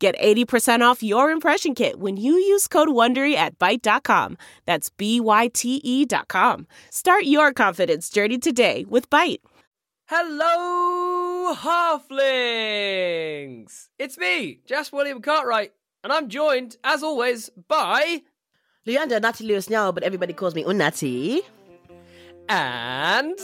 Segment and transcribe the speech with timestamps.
[0.00, 4.38] Get 80% off your impression kit when you use code WONDERY at Byte.com.
[4.64, 6.66] That's B-Y-T-E dot com.
[6.90, 9.40] Start your confidence journey today with Byte.
[10.06, 12.88] Hello, halflings!
[13.98, 18.22] It's me, Jas William Cartwright, and I'm joined, as always, by...
[18.86, 21.42] Leander Natty Lewis now, but everybody calls me Unnatty.
[22.48, 23.38] And...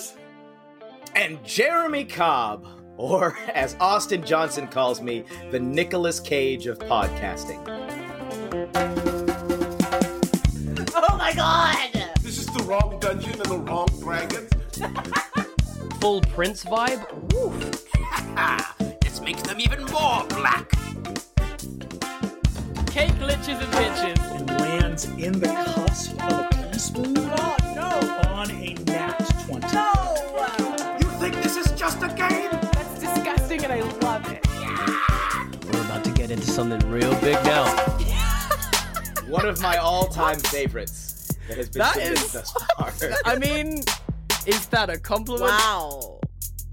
[1.15, 7.63] And Jeremy Cobb, or as Austin Johnson calls me, the Nicolas Cage of podcasting.
[10.95, 11.77] Oh my god!
[12.23, 14.51] This is the wrong dungeon and the wrong dragons.
[16.01, 17.05] Full Prince vibe?
[17.33, 17.85] Woof.
[19.03, 20.71] Let's make them even more black.
[22.87, 24.39] Cake glitches and bitches.
[24.39, 28.31] and lands in the cusp of a teaspoon Oh no!
[28.31, 29.67] on a nat 20.
[29.75, 30.97] No!
[31.01, 32.56] You think this is just a game?
[36.47, 37.65] Into something real big now.
[39.27, 42.93] One of my all-time favorites that has been That submitted is- thus far.
[43.25, 43.83] I mean,
[44.47, 45.51] is that a compliment?
[45.51, 46.21] Wow.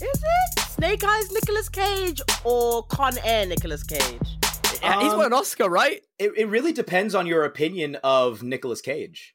[0.01, 4.37] Is it Snake Eyes Nicolas Cage or Con Air Nicolas Cage?
[4.81, 6.01] Yeah, he's Um, won an Oscar, right?
[6.19, 9.33] it, it really depends on your opinion of Nicolas Cage.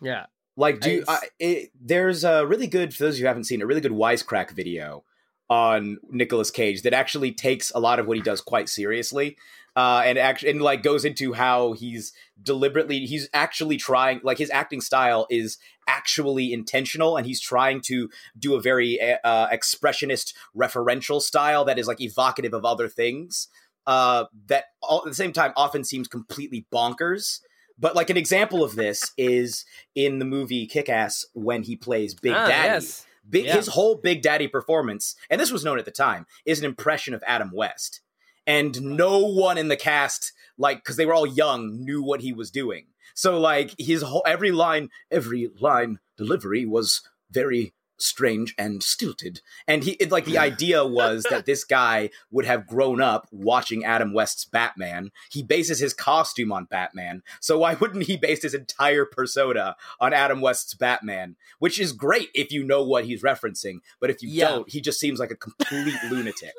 [0.00, 0.26] Yeah.
[0.56, 3.44] Like, do you, I, it, there's a really good for those of you who haven't
[3.44, 5.04] seen a really good wisecrack video
[5.48, 9.36] on Nicolas Cage that actually takes a lot of what he does quite seriously,
[9.76, 14.50] uh, and actually and like goes into how he's deliberately he's actually trying like his
[14.50, 21.20] acting style is actually intentional and he's trying to do a very uh, expressionist referential
[21.20, 23.48] style that is like evocative of other things
[23.86, 27.40] uh, that all, at the same time often seems completely bonkers.
[27.78, 32.14] But like an example of this is in the movie Kick Ass when he plays
[32.14, 32.68] Big Ah, Daddy.
[32.74, 33.06] yes.
[33.28, 33.56] Big, Yeah.
[33.56, 37.14] His whole Big Daddy performance, and this was known at the time, is an impression
[37.14, 38.00] of Adam West.
[38.46, 42.32] And no one in the cast, like, because they were all young, knew what he
[42.32, 42.86] was doing.
[43.14, 49.40] So, like, his whole every line, every line delivery was very strange and stilted.
[49.66, 53.84] And he, it, like, the idea was that this guy would have grown up watching
[53.84, 55.10] Adam West's Batman.
[55.30, 57.22] He bases his costume on Batman.
[57.40, 61.36] So why wouldn't he base his entire persona on Adam West's Batman?
[61.58, 63.78] Which is great if you know what he's referencing.
[64.00, 64.48] But if you Yeah.
[64.48, 66.52] don't, he just seems like a complete lunatic.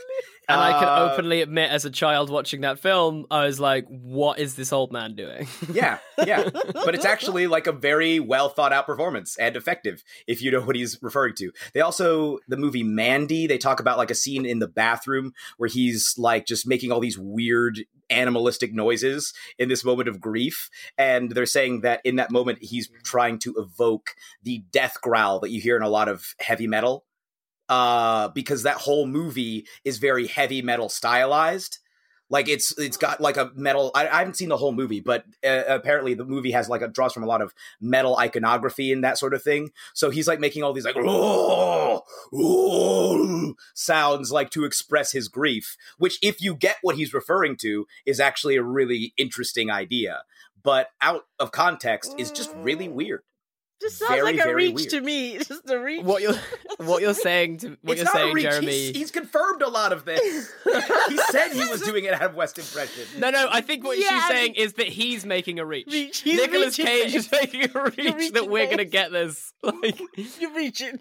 [0.50, 3.86] And I can Uh, openly admit, as a child watching that film, I was like,
[3.88, 5.48] what is this old man doing?
[5.72, 6.50] Yeah, yeah.
[6.74, 10.60] But it's actually like a very well thought out performance and effective if you know
[10.62, 11.52] what he's referring to.
[11.74, 15.70] They also, the movie Mandy, they talk about like a scene in the bathroom where
[15.70, 17.80] he's like just making all these weird
[18.10, 20.70] animalistic noises in this moment of grief.
[20.98, 25.52] And they're saying that in that moment, he's trying to evoke the death growl that
[25.52, 27.06] you hear in a lot of heavy metal.
[27.70, 31.80] Uh, because that whole movie is very heavy metal stylized.
[32.34, 33.92] Like it's it's got like a metal.
[33.94, 36.88] I, I haven't seen the whole movie, but uh, apparently the movie has like a
[36.88, 39.70] draws from a lot of metal iconography and that sort of thing.
[39.94, 42.02] So he's like making all these like "Oh,
[42.34, 45.78] oh," sounds like to express his grief.
[46.00, 50.24] Which, if you get what he's referring to, is actually a really interesting idea.
[50.64, 53.22] But out of context, is just really weird.
[53.84, 54.90] Just sounds Very, like a reach weird.
[54.92, 55.38] to me.
[55.48, 56.04] Just a reach.
[56.04, 56.34] what you're
[56.78, 58.44] what you're saying to what it's you're not saying, a reach.
[58.46, 58.68] Jeremy.
[58.72, 60.52] He's, he's confirmed a lot of this.
[61.10, 63.04] he said he was doing it out of West impression.
[63.20, 65.88] No, no, I think what Yeah, she's I saying is that he's making a reach.
[65.92, 66.22] Reach.
[66.22, 69.54] He's Nicholas Cage is making a reach that we're gonna get this.
[69.62, 70.00] Like
[70.40, 71.00] You're reaching.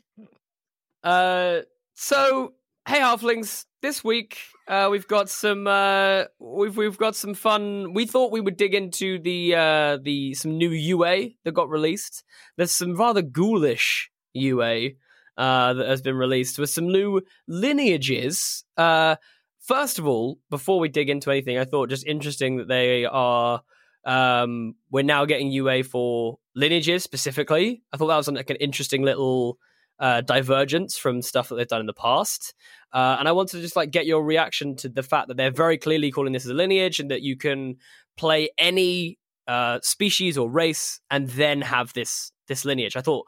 [1.05, 1.61] uh
[1.95, 2.55] so
[2.89, 4.39] hey halflings, this week
[4.69, 8.75] uh we've got some uh we've we've got some fun we thought we would dig
[8.75, 12.23] into the uh the some new UA that got released.
[12.57, 14.91] There's some rather ghoulish UA
[15.37, 18.65] uh that has been released with some new lineages.
[18.77, 19.17] Uh
[19.61, 23.63] first of all, before we dig into anything, I thought just interesting that they are
[24.05, 27.83] um we're now getting UA for lineages specifically.
[27.93, 29.59] I thought that was like an interesting little
[30.03, 32.55] uh, divergence from stuff that they've done in the past.
[32.93, 35.53] Uh, and I wanted to just like get your reaction to the fact that they're
[35.53, 37.77] very clearly calling this a lineage and that you can
[38.17, 42.97] play any uh, species or race and then have this this lineage.
[42.97, 43.27] I thought,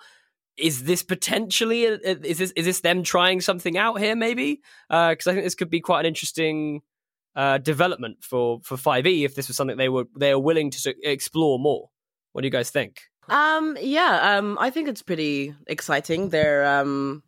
[0.59, 4.17] is this potentially a, a- is this is this them trying something out here?
[4.17, 6.83] Maybe because I think this could be quite an interesting
[7.37, 10.95] uh, development for for 5e if this was something they were they are willing to
[11.05, 11.91] explore more.
[12.33, 13.03] What do you guys think?
[13.29, 16.29] Um, yeah, um, I think it's pretty exciting.
[16.29, 17.23] They're um,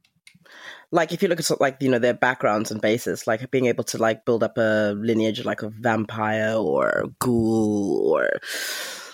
[0.90, 3.84] like if you look at like you know their backgrounds and bases, like being able
[3.84, 8.28] to like build up a lineage like a vampire or a ghoul or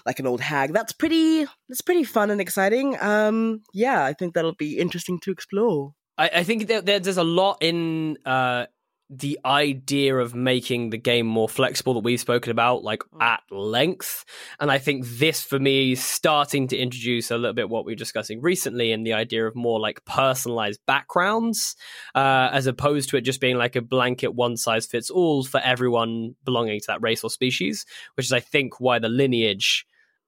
[0.05, 0.73] like an old hag.
[0.73, 1.46] That's pretty.
[1.69, 2.96] That's pretty fun and exciting.
[3.00, 5.94] Um, yeah, I think that'll be interesting to explore.
[6.19, 8.67] I, I think that there's a lot in uh,
[9.14, 14.25] the idea of making the game more flexible that we've spoken about, like at length.
[14.59, 17.93] And I think this, for me, is starting to introduce a little bit what we
[17.93, 21.76] were discussing recently in the idea of more like personalized backgrounds,
[22.14, 25.61] uh, as opposed to it just being like a blanket one size fits all for
[25.61, 29.85] everyone belonging to that race or species, which is, I think, why the lineage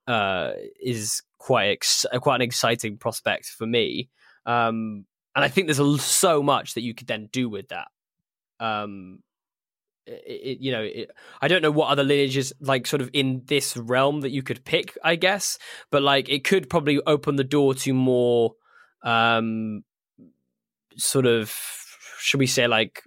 [0.06, 4.10] uh, is quite ex- quite an exciting prospect for me.
[4.44, 7.88] Um, and I think there's a, so much that you could then do with that.
[8.64, 9.18] Um,
[10.06, 13.42] it, it, you know, it, I don't know what other lineages like sort of in
[13.46, 15.58] this realm that you could pick, I guess,
[15.90, 18.52] but like it could probably open the door to more,
[19.02, 19.84] um,
[20.96, 21.54] sort of,
[22.18, 23.02] should we say, like,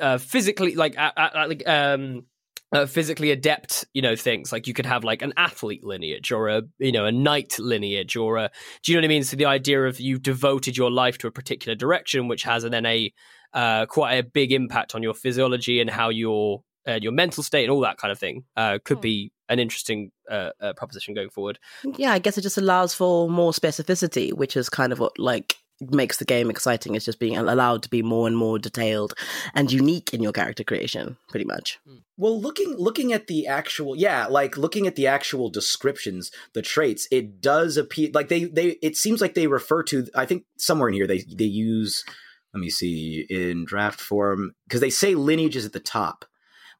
[0.00, 2.26] uh, physically, like, uh, uh, like, um,
[2.72, 6.48] uh, physically adept, you know, things like you could have like an athlete lineage or
[6.48, 8.50] a, you know, a knight lineage or a,
[8.82, 9.24] do you know what I mean?
[9.24, 12.86] So the idea of you've devoted your life to a particular direction, which has then
[12.86, 13.12] a,
[13.54, 17.64] uh, quite a big impact on your physiology and how your, uh, your mental state
[17.64, 21.30] and all that kind of thing, uh, could be an interesting, uh, uh, proposition going
[21.30, 21.58] forward.
[21.96, 25.56] Yeah, I guess it just allows for more specificity, which is kind of what like
[25.90, 26.94] makes the game exciting.
[26.94, 29.14] It's just being allowed to be more and more detailed
[29.54, 31.78] and unique in your character creation, pretty much.
[32.16, 37.08] Well, looking looking at the actual yeah, like looking at the actual descriptions, the traits,
[37.10, 40.88] it does appear like they they it seems like they refer to I think somewhere
[40.88, 42.04] in here they they use
[42.52, 46.24] let me see in draft form because they say lineage is at the top.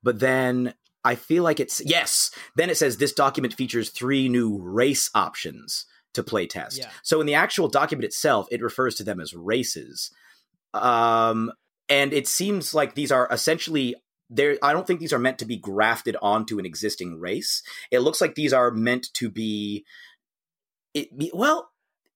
[0.02, 0.74] But then
[1.04, 5.86] I feel like it's yes, then it says this document features three new race options
[6.14, 6.78] to play test.
[6.78, 6.90] Yeah.
[7.02, 10.10] So in the actual document itself, it refers to them as races.
[10.74, 11.52] Um
[11.88, 13.94] and it seems like these are essentially
[14.30, 17.98] there i don't think these are meant to be grafted onto an existing race it
[17.98, 19.84] looks like these are meant to be
[20.94, 21.71] it well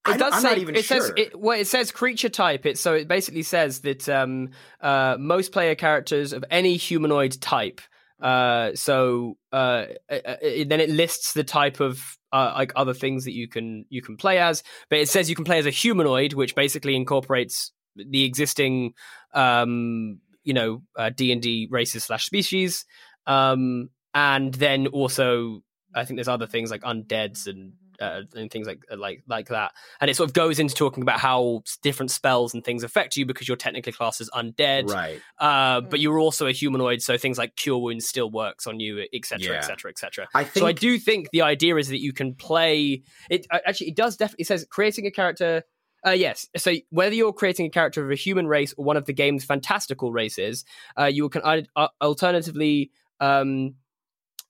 [0.08, 2.66] It does am say, not even it sure Says, it, well, it says creature type.
[2.66, 4.50] It so it basically says that um,
[4.80, 7.80] uh, most player characters of any humanoid type.
[8.20, 13.24] Uh, so uh, uh, it, then it lists the type of uh, like other things
[13.24, 15.70] that you can you can play as, but it says you can play as a
[15.70, 18.94] humanoid, which basically incorporates the existing
[19.34, 20.82] um, you know
[21.14, 22.86] D and D races slash species,
[23.26, 25.60] um, and then also
[25.94, 29.72] I think there's other things like undeads and uh, and things like like like that.
[30.00, 33.26] And it sort of goes into talking about how different spells and things affect you
[33.26, 37.38] because you're technically classed as undead, right uh, but you're also a humanoid, so things
[37.38, 40.26] like cure wounds still works on you, etc., etc., etc.
[40.60, 43.46] So I do think the idea is that you can play it.
[43.50, 44.42] uh, Actually, it does definitely.
[44.42, 45.62] It says creating a character.
[46.06, 46.46] Uh, yes.
[46.56, 49.44] So whether you're creating a character of a human race or one of the game's
[49.44, 50.64] fantastical races,
[50.96, 53.74] uh, you can uh, uh, alternatively, um,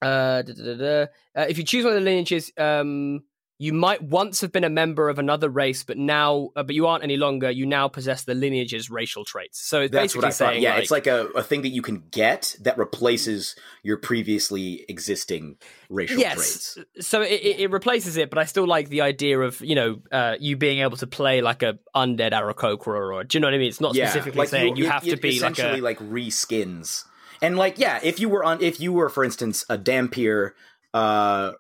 [0.03, 1.03] uh, da, da, da, da,
[1.35, 3.21] uh, if you choose one of the lineages, um,
[3.59, 6.87] you might once have been a member of another race, but now, uh, but you
[6.87, 7.51] aren't any longer.
[7.51, 9.59] You now possess the lineage's racial traits.
[9.61, 11.71] So it's that's basically what i thought saying, yeah it's like a, a thing that
[11.71, 15.57] you can get that replaces your previously existing
[15.89, 19.61] racial traits So it, it, it replaces it, but I still like the idea of
[19.61, 23.41] you know uh, you being able to play like a undead Aarakocra or do you
[23.41, 23.69] know what I mean?
[23.69, 25.99] It's not specifically like saying you, it- have to it be like a essentially like
[26.01, 27.05] reskins
[27.41, 30.53] and like yeah if you were on if you were for instance a dhampir
[30.95, 31.53] uh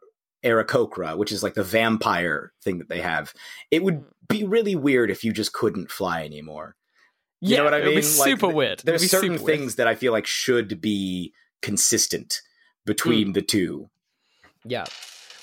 [0.46, 3.34] Aarakocra, which is like the vampire thing that they have
[3.70, 6.76] it would be really weird if you just couldn't fly anymore
[7.40, 8.80] you yeah, know what i mean would be super weird.
[8.84, 9.58] there's certain super weird.
[9.58, 12.40] things that i feel like should be consistent
[12.84, 13.90] between the two
[14.64, 14.84] Yeah.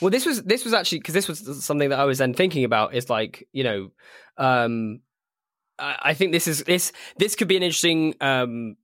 [0.02, 2.66] Well, this was this was actually because this was something that I was then thinking
[2.66, 2.94] about.
[2.94, 3.92] Is like you know,
[4.38, 5.00] um,
[5.80, 8.76] I, I think this is this this could be an interesting um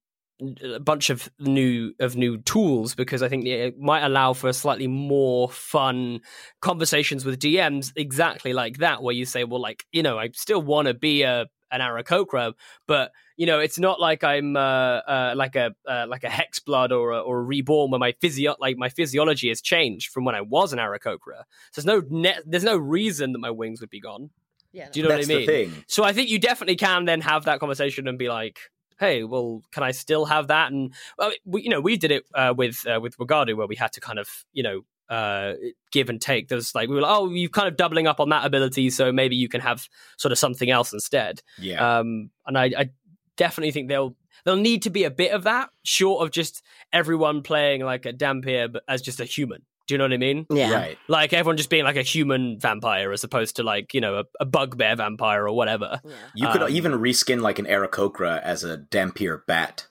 [0.61, 4.87] a bunch of new of new tools because I think it might allow for slightly
[4.87, 6.21] more fun
[6.61, 10.61] conversations with DMs exactly like that where you say well like you know I still
[10.61, 12.53] want to be a an Aarakocra
[12.87, 16.91] but you know it's not like I'm uh, uh like a uh, like a hexblood
[16.91, 20.35] or a, or a reborn where my physio like my physiology has changed from when
[20.35, 23.89] I was an Aarakocra so there's no ne- there's no reason that my wings would
[23.89, 24.29] be gone.
[24.71, 24.89] Yeah.
[24.91, 25.83] do you know that's what I mean the thing.
[25.87, 28.59] So I think you definitely can then have that conversation and be like,
[28.99, 32.25] "Hey, well, can I still have that?" And well, we, you know, we did it
[32.33, 35.53] uh, with uh, with Wagadu where we had to kind of you know uh,
[35.91, 36.47] give and take.
[36.47, 39.11] There's like we were like, "Oh, you're kind of doubling up on that ability, so
[39.11, 39.87] maybe you can have
[40.17, 42.89] sort of something else instead." yeah Um, and I, I
[43.37, 44.15] definitely think they'll.
[44.45, 46.61] there'll need to be a bit of that, short of just
[46.93, 49.63] everyone playing like a Dhampir but as just a human.
[49.89, 50.45] Do you know what I mean?
[50.51, 50.71] Yeah.
[50.71, 50.97] Right.
[51.07, 54.23] Like everyone just being like a human vampire as opposed to like you know a,
[54.39, 55.99] a bugbear vampire or whatever.
[56.35, 59.87] You could Um, even reskin like an Aarakocra as a Dhampir bat.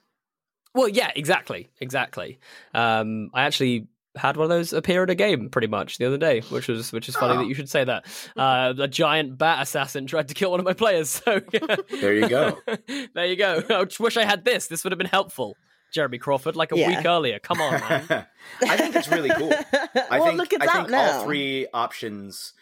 [0.73, 2.39] Well, yeah, exactly, exactly.
[2.73, 6.17] Um, I actually had one of those appear in a game pretty much the other
[6.17, 7.39] day, which was which is funny Oh.
[7.39, 8.05] that you should say that.
[8.37, 11.09] Uh, a giant bat assassin tried to kill one of my players.
[11.09, 11.75] So yeah.
[11.99, 12.57] There you go.
[13.13, 13.63] there you go.
[13.69, 14.67] I wish I had this.
[14.67, 15.57] This would have been helpful,
[15.93, 16.87] Jeremy Crawford, like a Yeah.
[16.87, 17.39] week earlier.
[17.39, 18.03] Come on, man.
[18.63, 19.51] I think it's really cool.
[19.53, 21.11] I well, think look, it's I out think now.
[21.19, 22.53] all three options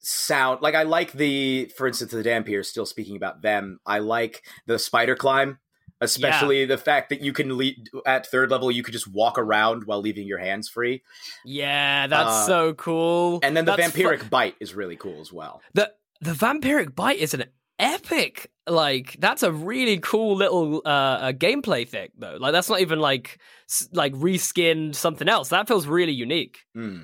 [0.00, 3.78] sound like I like the for instance the Dhampir still speaking about them.
[3.86, 5.58] I like the spider climb,
[6.00, 9.84] especially the fact that you can lead at third level you could just walk around
[9.84, 11.02] while leaving your hands free.
[11.44, 13.38] Yeah, that's Uh, so cool.
[13.44, 15.60] And then the That's fu- vampiric bite is really cool as well.
[15.74, 17.44] the the vampiric bite is an
[17.82, 22.80] epic like that's a really cool little uh, uh gameplay thing though like that's not
[22.80, 26.98] even like s- like reskinned something else that feels really unique Hmm.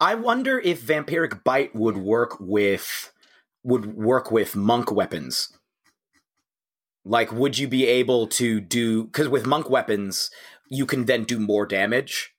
[0.00, 3.12] I wonder if vampiric bite would work with
[3.64, 5.52] would work with monk weapons.
[7.04, 9.04] Like, would you be able to do?
[9.04, 10.30] Because with monk weapons,
[10.68, 12.34] you can then do more damage.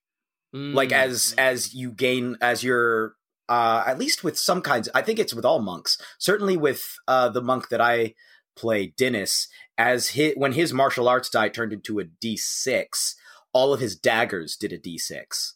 [0.53, 0.93] Like Mm.
[1.05, 3.15] as as you gain as your
[3.49, 4.87] uh at least with some kinds.
[4.95, 5.97] I think it's with all monks.
[6.17, 8.13] Certainly with uh the monk that I
[8.55, 13.15] play, Dennis, as his, when his martial arts die turned into a D six.
[13.51, 15.55] All of his daggers did a D six.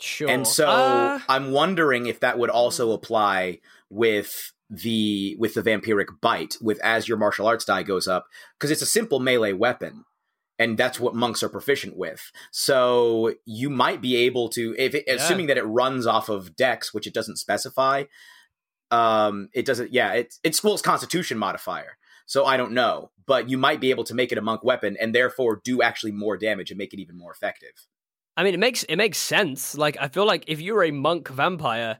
[0.00, 5.62] sure And so Uh, I'm wondering if that would also apply with the with the
[5.62, 9.52] vampiric bite with as your martial arts die goes up because it's a simple melee
[9.52, 10.04] weapon
[10.58, 12.30] and that's what monks are proficient with.
[12.50, 15.14] So you might be able to if it, Yeah.
[15.14, 18.04] assuming that it runs off of dex which it doesn't specify
[18.90, 21.98] um it doesn't yeah it's it's school's constitution modifier.
[22.28, 24.96] So I don't know, but you might be able to make it a monk weapon
[25.00, 27.86] and therefore do actually more damage and make it even more effective.
[28.36, 31.28] i mean it makes it makes sense like i feel like if you're a monk
[31.28, 31.98] vampire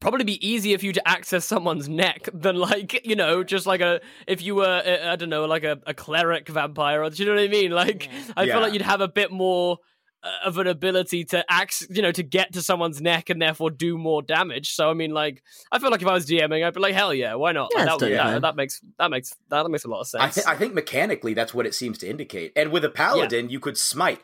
[0.00, 3.80] probably be easier for you to access someone's neck than like you know just like
[3.80, 7.22] a if you were uh, i don't know like a, a cleric vampire or do
[7.22, 8.54] you know what i mean like i Yeah.
[8.54, 9.78] feel like you'd have a bit more
[10.22, 13.70] uh, of an ability to act, you know, to get to someone's neck and therefore
[13.70, 14.72] do more damage.
[14.72, 17.12] So I mean, like, I feel like if I was DMing, I'd be like, hell
[17.12, 17.68] yeah, why not?
[17.74, 18.40] Yeah, Like, it's that, totally yeah, fine.
[18.40, 20.34] that makes that makes that makes a lot of I, sense.
[20.36, 22.52] th- I think mechanically that's what it seems to indicate.
[22.56, 24.20] And with a paladin, you could smite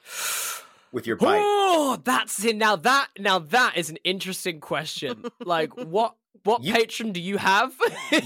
[0.93, 1.41] with your bite.
[1.43, 2.57] Oh, that's it.
[2.57, 5.25] Now that now that is an interesting question.
[5.45, 7.73] like, what what You- patron do you have?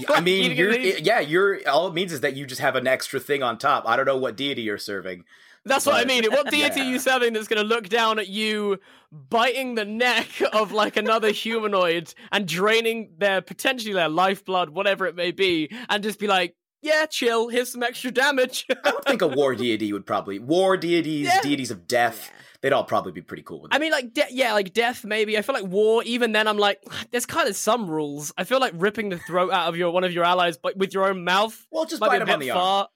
[0.09, 2.87] I mean, you're you- yeah, you're all it means is that you just have an
[2.87, 3.83] extra thing on top.
[3.87, 5.23] I don't know what deity you're serving.
[5.65, 6.23] That's what I mean.
[6.31, 8.79] What deity are you serving that's going to look down at you,
[9.11, 15.15] biting the neck of like another humanoid and draining their potentially their lifeblood, whatever it
[15.15, 17.49] may be, and just be like, "Yeah, chill.
[17.49, 21.41] Here's some extra damage." I would think a war deity would probably war deities, Yeah.
[21.41, 22.31] deities of death.
[22.61, 23.75] They'd all probably be pretty cool with it.
[23.75, 25.37] I mean, like, de- yeah, like death, maybe.
[25.37, 26.01] I feel like war.
[26.05, 26.81] Even then, I'm like,
[27.11, 28.33] there's kind of some rules.
[28.37, 30.93] I feel like ripping the throat out of your one of your allies, but with
[30.93, 31.67] your own mouth.
[31.71, 32.87] well, just bite a on the arm.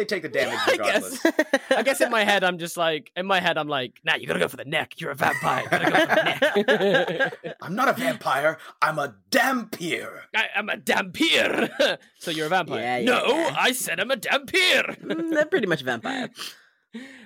[0.00, 0.04] Far.
[0.04, 1.22] They take the damage I regardless.
[1.22, 1.60] guess.
[1.76, 4.26] I guess in my head, I'm just like, in my head, I'm like, nah, you
[4.26, 5.00] gotta go for the neck.
[5.00, 5.62] You're a vampire.
[5.64, 7.56] You gotta go for the neck.
[7.62, 8.58] I'm not a vampire.
[8.82, 10.20] I'm a dhampir.
[10.34, 11.98] I, I'm a dhampir.
[12.18, 12.80] so you're a vampire.
[12.80, 13.56] Yeah, yeah, no, yeah.
[13.58, 15.00] I said I'm a dhampir.
[15.02, 16.30] Mm, They're pretty much a vampire.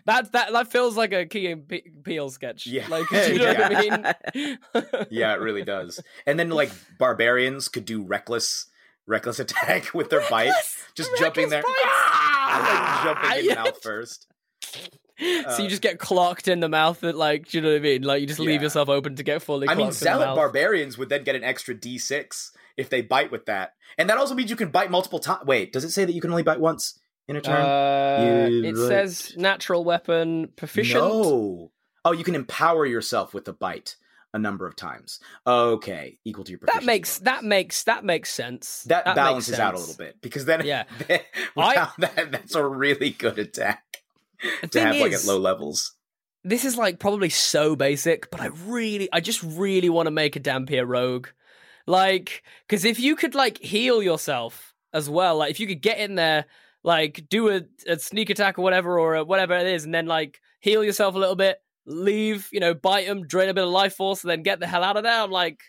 [0.05, 2.67] that that that feels like a Key and Pe- Peele sketch.
[2.67, 2.87] Yeah.
[2.89, 4.57] like you know what I mean.
[5.11, 6.01] Yeah, it really does.
[6.27, 8.67] And then like barbarians could do reckless,
[9.07, 10.53] reckless attack with their bite,
[10.95, 11.63] just jumping there,
[12.61, 13.55] like jumping in Yeah.
[13.63, 14.27] mouth first.
[15.19, 17.81] so you just get clocked in the mouth, and like, do you know what I
[17.81, 18.03] mean?
[18.03, 19.69] Like you just leave yourself open to get fully.
[19.69, 23.75] I mean, zealot barbarians would then get an extra d6 if they bite with that,
[23.97, 25.47] and that also means you can bite multiple times.
[25.47, 27.65] Wait, does it say that you can only bite once in a turn?
[27.65, 31.05] Uh, You it says natural weapon proficient.
[31.05, 31.71] No.
[32.05, 33.97] Oh, you can empower yourself with the bite
[34.35, 35.21] a number of times.
[35.47, 36.85] Okay, equal to your proficiency.
[36.85, 37.25] That makes bonus.
[37.25, 38.83] that makes that makes sense.
[38.89, 40.85] that, makes balances out a little bit because then Yeah.
[41.57, 44.03] without that, that's a really good attack
[44.71, 45.95] to have like at low levels.
[46.43, 50.37] this is like probably so basic, but I really, I just really want to make
[50.37, 51.29] a Dhampir rogue.
[51.87, 55.99] Like, because if you could like heal yourself as well, like if you could get
[55.99, 56.47] in there,
[56.83, 60.41] like do a, a sneak attack or whatever, or whatever it is, and then like
[60.61, 63.95] heal yourself a little bit, leave, you know, bite them, drain a bit of life
[63.97, 65.21] force, and then get the hell out of there.
[65.21, 65.61] I'm like,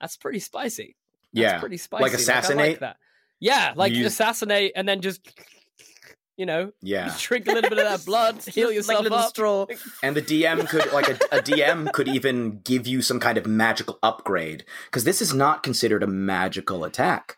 [0.00, 0.96] that's pretty spicy.
[1.32, 2.02] That's Yeah, pretty spicy.
[2.02, 2.80] like assassinate?
[2.80, 2.96] that.
[3.40, 5.20] Yeah, like Use- assassinate, and then just,
[6.36, 9.28] you know, Yeah, drink a little bit of that blood, heal like yourself little up.
[9.30, 9.66] straw.
[10.02, 13.46] and the DM could like a, a DM could even give you some kind of
[13.46, 17.36] magical upgrade because this is not considered a magical attack,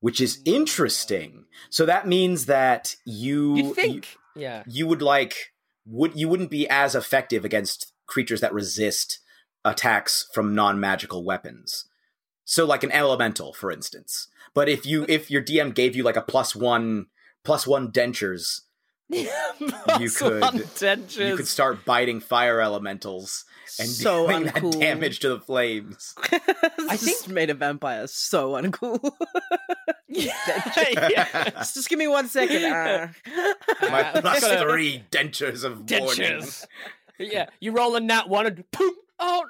[0.00, 1.44] which is interesting.
[1.70, 4.62] So that means that you You'd think, Yeah.
[4.66, 5.52] you would like
[5.88, 9.20] would you wouldn't be as effective against creatures that resist
[9.64, 11.86] attacks from non-magical weapons.
[12.44, 14.28] So like an elemental, for instance.
[14.54, 17.06] But if you if your DM gave you like a plus one
[17.44, 18.62] plus one dentures,
[19.10, 20.42] you could-
[20.76, 21.28] dentures.
[21.28, 23.44] you could start biting fire elementals
[23.78, 26.14] and So dealing that damage to the flames.
[26.32, 29.12] I think- just made a vampire so uncool.
[30.08, 31.50] yeah.
[31.58, 32.64] just give me one second.
[32.66, 33.08] Ah.
[33.82, 36.40] My Uh, plus three dentures of warning.
[36.40, 36.66] dentures.
[37.18, 38.94] yeah, you roll a nat one and poop.
[39.20, 39.44] Oh,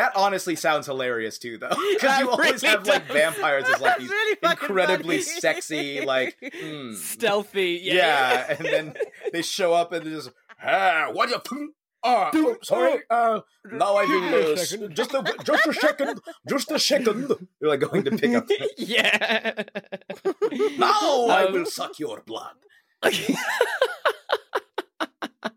[0.00, 3.98] That honestly sounds hilarious too, though, because you always really have like vampires as like
[3.98, 7.80] these really incredibly sexy, like mm, stealthy.
[7.82, 7.94] yeah.
[7.94, 8.94] Yeah, and then
[9.34, 10.30] they show up and they're just
[10.64, 11.74] ah, what you.
[12.02, 13.00] Ah, oh, sorry.
[13.10, 13.40] Uh,
[13.70, 14.70] now I will this.
[14.94, 17.30] just a just a second, just a second.
[17.60, 18.48] You're like going to pick up.
[18.78, 19.52] Yeah.
[20.78, 22.54] now I Um, will suck your blood.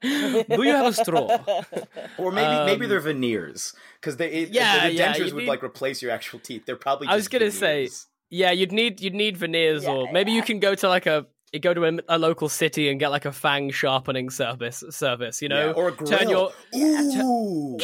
[0.01, 1.37] Do you have a straw?
[2.17, 5.47] Or maybe maybe um, they're veneers because they it, Yeah, the dentures you would need-
[5.47, 6.65] like replace your actual teeth.
[6.65, 7.07] They're probably.
[7.07, 7.89] I was gonna say.
[8.29, 11.59] Yeah, you'd need you'd need veneers, or maybe you can go to like a you
[11.59, 15.41] go to a, a local city and get like a fang sharpening service service.
[15.41, 16.09] You know, Yeah, or a grill.
[16.17, 17.77] turn your Ooh,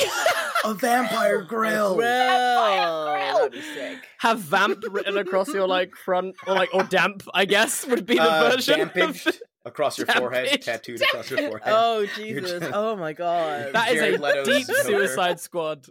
[0.65, 1.97] a vampire grill.
[1.97, 7.23] Well, that'd have vamp written across your like front or like or damp.
[7.33, 8.81] I guess would be the Uh, version.
[8.81, 10.63] of- dampaged across your forehead, Dampaged.
[10.65, 11.73] tattooed across your forehead.
[11.73, 12.49] Oh Jesus!
[12.59, 13.69] just- Oh my God!
[13.73, 14.83] that is Jared a Leto's deep Joker.
[14.83, 15.85] Suicide Squad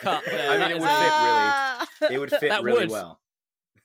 [0.00, 0.24] cut.
[0.24, 0.50] There.
[0.50, 1.88] I mean, That it is would a- fit Ah.
[2.10, 2.90] it would fit That really would.
[2.90, 3.20] well.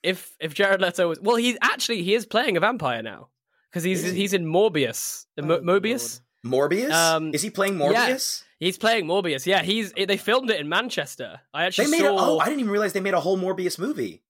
[0.03, 3.29] if if Jared Leto was well, he's actually he is playing a vampire now
[3.69, 4.12] because he's he?
[4.13, 5.25] he's in Morbius.
[5.36, 6.22] The Mo- Oh, Mobius.
[6.46, 6.91] Morbius?
[6.91, 7.91] Um, Is he playing Morbius?
[7.93, 8.10] yeah.
[8.12, 8.43] Morbius?
[8.60, 9.46] He's playing Morbius.
[9.46, 11.41] Yeah, he's they filmed it in Manchester.
[11.53, 12.17] I actually They made saw.
[12.17, 14.24] a, oh, I didn't even realize they made a whole Morbius movie.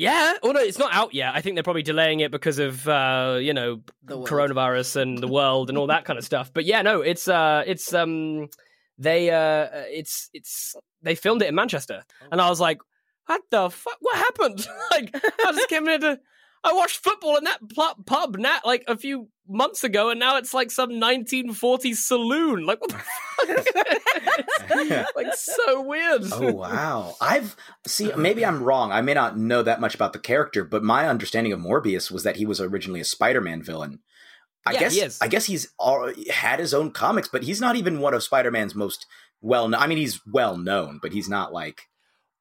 [0.00, 0.32] Yeah.
[0.42, 1.34] Oh no, it's not out yet.
[1.34, 5.68] I think they're probably delaying it because of uh, you know coronavirus and the world
[5.68, 6.50] and all that kind of stuff.
[6.54, 8.48] But yeah, no, it's uh, it's um,
[8.96, 12.02] they uh, it's it's they filmed it in Manchester,
[12.32, 12.78] and I was like,
[13.26, 13.98] what the fuck?
[14.00, 14.66] What happened?
[14.90, 16.20] like, I just came in to.
[16.62, 17.58] I watched football in that
[18.06, 22.66] pub nat like a few months ago, and now it's like some 1940s saloon.
[22.66, 22.98] Like, what the
[24.68, 25.06] fuck?
[25.16, 26.22] like, so weird.
[26.32, 27.14] Oh wow.
[27.20, 28.92] I've see maybe I'm wrong.
[28.92, 32.22] I may not know that much about the character, but my understanding of Morbius was
[32.24, 34.00] that he was originally a Spider-Man villain.
[34.66, 35.18] I Yeah, guess he is.
[35.22, 35.72] I guess he's
[36.30, 39.06] had his own comics, but he's not even one of Spider-Man's most
[39.40, 39.80] well known.
[39.80, 41.88] I mean, he's well known, but he's not like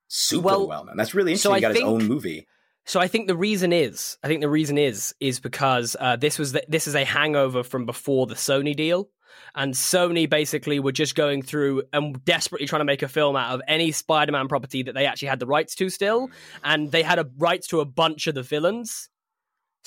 [0.10, 0.98] super Well, well known.
[0.98, 1.56] That's really so interesting.
[1.56, 2.48] he got think- his own movie.
[2.90, 6.40] So I think the reason is, I think the reason is, is because uh, this
[6.40, 9.10] was the, this is a hangover from before the Sony deal,
[9.54, 13.54] and Sony basically were just going through and desperately trying to make a film out
[13.54, 16.32] of any Spider-Man property that they actually had the rights to still,
[16.64, 19.08] and they had a rights to a bunch of the villains.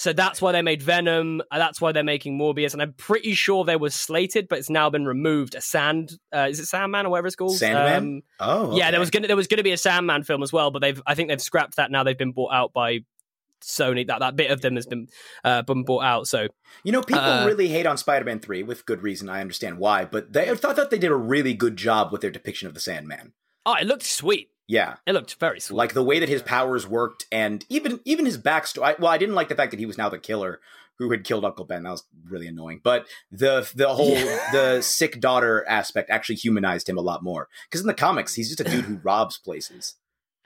[0.02, 1.42] So that's why they made Venom.
[1.52, 4.68] uh, That's why they're making Morbius, and I'm pretty sure they were slated, but it's
[4.68, 5.54] now been removed.
[5.54, 7.56] A Sand, uh, is it Sandman or whatever it's called?
[7.56, 8.02] Sandman?
[8.04, 10.72] Um, Oh, yeah, there was gonna there was gonna be a Sandman film as well,
[10.72, 12.02] but they've I think they've scrapped that now.
[12.02, 13.04] They've been bought out by
[13.62, 14.04] Sony.
[14.04, 15.06] That that bit of them has been
[15.44, 16.26] uh, been bought out.
[16.26, 16.48] So
[16.82, 19.28] You know, people Uh, really hate on Spider-Man 3 with good reason.
[19.28, 22.22] I understand why, but they I thought that they did a really good job with
[22.22, 23.34] their depiction of the Sandman.
[23.64, 24.48] oh, it looked sweet.
[24.72, 24.94] Yeah.
[25.06, 25.76] It looked very sweet.
[25.76, 28.98] Like the way that his powers worked and even even his backstory.
[28.98, 30.60] Well, I didn't like the fact that he was now the killer
[30.98, 31.82] who had killed Uncle Ben.
[31.82, 32.80] That was really annoying.
[32.82, 34.14] But the the whole
[34.50, 37.48] the sick daughter aspect actually humanized him a lot more.
[37.68, 39.96] Because in the comics, he's just a dude who robs places.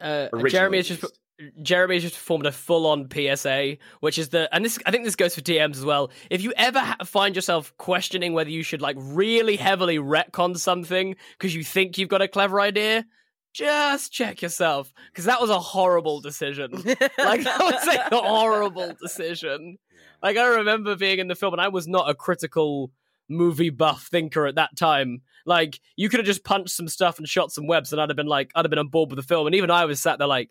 [0.01, 1.05] uh, Jeremy has just.
[1.61, 5.05] Jeremy has just performed a full on PSA, which is the and this I think
[5.05, 6.11] this goes for DMs as well.
[6.31, 11.15] If you ever ha- find yourself questioning whether you should like really heavily retcon something
[11.39, 13.05] because you think you've got a clever idea.
[13.57, 16.73] Just check yourself, because that was a horrible decision.
[16.75, 19.79] like that was like a horrible decision.
[20.23, 22.91] Like I remember being in the film and I was not a critical
[23.31, 25.23] movie buff thinker at that time.
[25.47, 28.17] Like you could have just punched some stuff and shot some webs and I'd have
[28.17, 30.19] been like I'd have been on board with the film and even I was sat
[30.19, 30.51] there like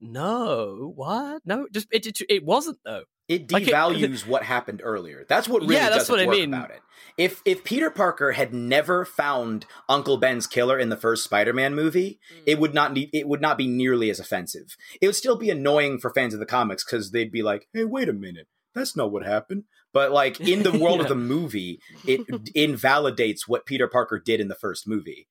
[0.00, 1.40] no, what?
[1.44, 3.04] No, just it it, it wasn't though.
[3.28, 5.24] It Like it- devalues what happened earlier.
[5.28, 6.52] That's what really Yeah, that's does what its I work mean.
[6.54, 6.80] about it.
[7.16, 12.18] If if Peter Parker had never found Uncle Ben's killer in the first Spider-Man movie,
[12.32, 12.42] Mm.
[12.46, 14.76] it would not need it would not be nearly as offensive.
[15.00, 17.84] It would still be annoying for fans of the comics because they'd be like, "Hey,
[17.84, 21.80] wait a minute, that's not what happened." But like in the world of the movie,
[22.06, 22.22] it
[22.54, 25.28] invalidates what Peter Parker did in the first movie,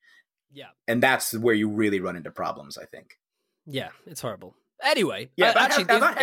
[0.52, 0.70] Yeah.
[0.88, 2.78] and that's where you really run into problems.
[2.78, 3.20] I think.
[3.66, 4.56] Yeah, it's horrible.
[4.82, 6.18] Anyway, Yeah, uh, about, actually, about.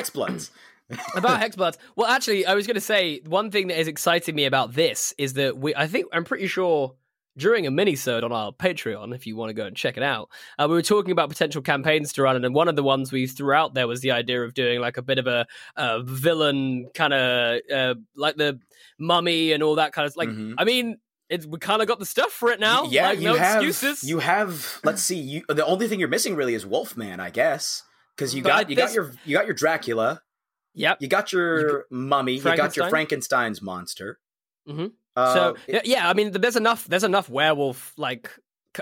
[1.15, 1.77] About Hexbloods.
[1.97, 5.15] Well, actually, I was going to say one thing that is exciting me about this
[5.19, 5.75] is that we.
[5.75, 6.95] I think I'm pretty sure
[7.39, 10.29] during a mini-sode on our Patreon, if you want to go and check it out,
[10.59, 13.27] uh, we were talking about potential campaigns to run, and one of the ones we
[13.27, 16.89] threw out there was the idea of doing like a bit of a, a villain
[16.95, 18.59] kind of uh, like the
[18.99, 20.29] mummy and all that kind of like.
[20.29, 20.55] Mhm.
[20.59, 20.99] I mean,
[21.29, 22.85] it's, we kind of got the stuff for it now.
[22.91, 24.03] yeah, like, you no have excuses.
[24.09, 24.81] you have.
[24.83, 25.17] Let's see.
[25.17, 27.85] You the only thing you're missing really is Wolfman, I guess,
[28.17, 30.21] because you But got you got your you got your Dracula,
[30.75, 30.99] yep.
[31.01, 34.19] you got your mummy, you got your Frankenstein's monster.
[34.69, 34.93] Mhm.
[35.17, 36.87] Uh, so yeah, yeah, I mean, there's enough.
[36.87, 38.31] There's enough werewolf like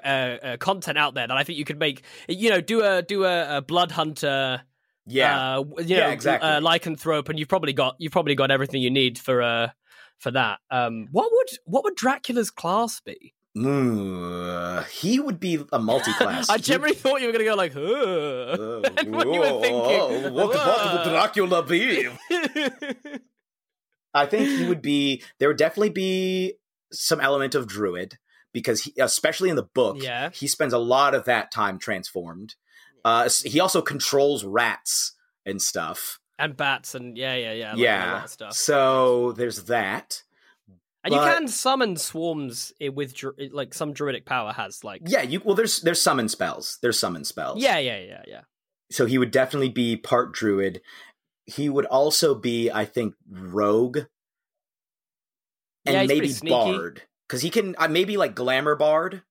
[0.04, 2.02] uh, uh, content out there that I think you could make.
[2.28, 4.62] You know, do a do a, a blood hunter.
[5.06, 6.48] yeah, uh, you Yeah, know, exactly.
[6.48, 9.68] uh, lycanthrope, and you've probably got you've probably got everything you need for uh
[10.18, 10.58] for that.
[10.70, 13.34] Um, what would what would Dracula's class be?
[13.58, 16.48] Mm, he would be a multi-class.
[16.50, 19.00] I He- generally thought you were going to go like, Uh.
[19.00, 22.08] And when you were whoa, thinking, what, what "Whoa." would Dracula be?
[24.14, 25.22] I think he would be.
[25.38, 26.54] There would definitely be
[26.92, 28.18] some element of druid
[28.52, 30.30] because, he, especially in the book, Yeah.
[30.30, 32.54] he spends a lot of that time transformed.
[33.04, 35.12] Uh, he also controls rats
[35.46, 36.18] and stuff.
[36.38, 37.80] and bats and yeah, yeah, yeah, like,
[38.40, 38.50] yeah.
[38.50, 40.22] So there's that.
[41.12, 43.14] And you can summon swarms with
[43.52, 45.22] like some druidic power has like Yeah.
[45.22, 46.78] You well, there's there's summon spells.
[46.82, 47.60] There's summon spells.
[47.62, 48.40] yeah, yeah, yeah, yeah.
[48.90, 50.80] So he would definitely be part druid.
[51.46, 53.98] He would also be, I think, rogue
[55.86, 59.22] and Yeah, maybe bard because he can uh, maybe like glamour bard.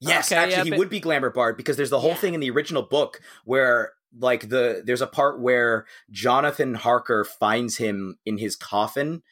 [0.00, 2.16] Yes, Okay, actually, yeah, he but- would be glamour bard because there's the whole Yeah.
[2.16, 7.78] thing in the original book where like the there's a part where Jonathan Harker finds
[7.78, 9.22] him in his coffin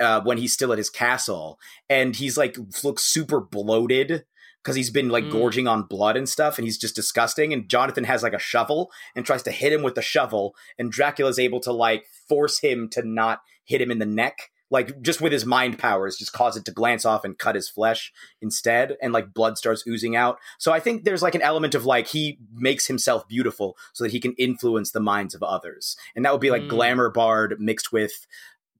[0.00, 1.58] uh, when he's still at his castle,
[1.88, 4.24] and he's like looks super bloated
[4.62, 5.30] because he's been like Mm.
[5.30, 7.52] gorging on blood and stuff, and he's just disgusting.
[7.52, 10.92] And Jonathan has like a shovel and tries to hit him with the shovel, and
[10.92, 14.50] Dracula's able to like force him to not hit him in the neck.
[14.70, 17.70] Like just with his mind powers, just cause it to glance off and cut his
[17.70, 20.38] flesh instead, and like blood starts oozing out.
[20.58, 24.12] So I think there's like an element of like he makes himself beautiful so that
[24.12, 26.68] he can influence the minds of others, and that would be like Mm.
[26.68, 28.26] glamour bard mixed with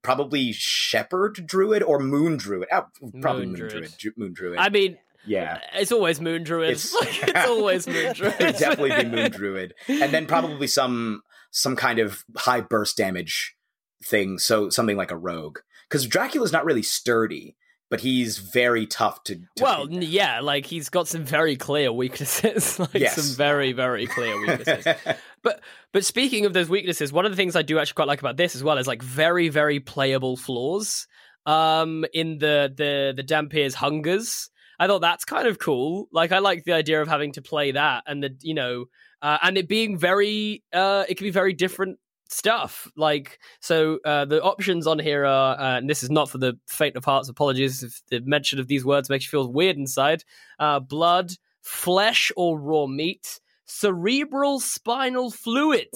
[0.01, 2.67] probably shepherd druid or moon druid.
[2.71, 2.85] Oh,
[3.21, 3.93] probably Moon moon, druid.
[3.97, 4.17] druid.
[4.17, 4.59] Moon druid.
[4.59, 5.59] I mean, yeah.
[5.75, 6.71] it's always moon druid.
[6.71, 8.35] It's- It's, it's always moon druid.
[8.39, 13.55] It'd definitely be moon druid, and then probably some some kind of high burst damage
[14.03, 14.37] thing.
[14.37, 15.59] So something like a rogue,
[15.89, 17.55] because Dracula's not really sturdy,
[17.89, 19.35] but he's very tough to.
[19.35, 23.15] to Well, yeah, like he's got some very clear weaknesses, like Yes.
[23.15, 24.85] some very, very clear weaknesses.
[25.43, 28.19] but but speaking of those weaknesses, one of the things I do actually quite like
[28.19, 31.07] about this as well is like very, very playable flaws.
[31.45, 34.49] Um, in the the the Dhampir's hungers,
[34.79, 36.07] I thought that's kind of cool.
[36.11, 38.85] Like I like the idea of having to play that, and the you know,
[39.21, 41.97] uh, and it being very, uh, it can be very different
[42.29, 42.87] stuff.
[42.95, 46.57] Like so, uh, the options on here are, uh, and this is not for the
[46.67, 47.27] faint of hearts.
[47.27, 50.23] Apologies if the mention of these words makes you feel weird inside.
[50.57, 55.89] Uh, blood, flesh, or raw meat, cerebral spinal fluid.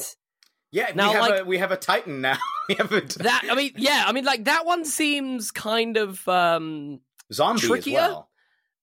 [0.71, 2.37] yeah, Now, we have like- a we have a Titan now.
[2.69, 6.27] we have a That I mean, yeah, I mean, like that one seems kind of
[6.27, 6.99] um
[7.31, 7.99] zombie trickier?
[7.99, 8.29] as well.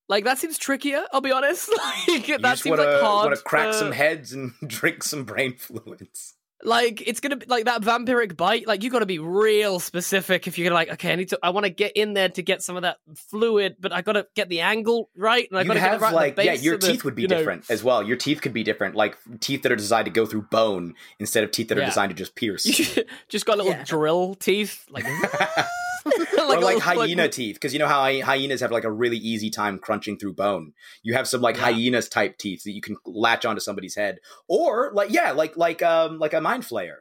[0.09, 1.05] like that seems trickier.
[1.13, 1.71] I'll be honest.
[2.09, 3.25] like You that seems wanna, like hard.
[3.27, 6.35] wanna crack for- some heads and drink some brain fluids.
[6.63, 8.67] Like it's gonna be like that vampiric bite.
[8.67, 11.39] Like you got to be real specific if you're gonna like, okay, I need to.
[11.43, 14.13] I want to get in there to get some of that fluid, but I got
[14.13, 16.09] to get the angle right, and I You'd got to get it have right.
[16.31, 18.03] at the like yeah, your of the- teeth would be you know- different as well.
[18.03, 21.45] Your teeth could be different, like teeth that are designed to go through bone instead
[21.45, 22.65] of teeth that are designed to just pierce.
[23.29, 23.85] Just got little Yeah.
[23.85, 25.05] drill teeth, like,
[26.39, 29.51] or like little- hyena teeth, because you know how hyenas have like a really easy
[29.51, 30.73] time crunching through bone.
[31.03, 31.65] You have some like Yeah.
[31.73, 35.83] hyenas type teeth that you can latch onto somebody's head, or like yeah, like like
[35.83, 36.97] um like a mind flayer.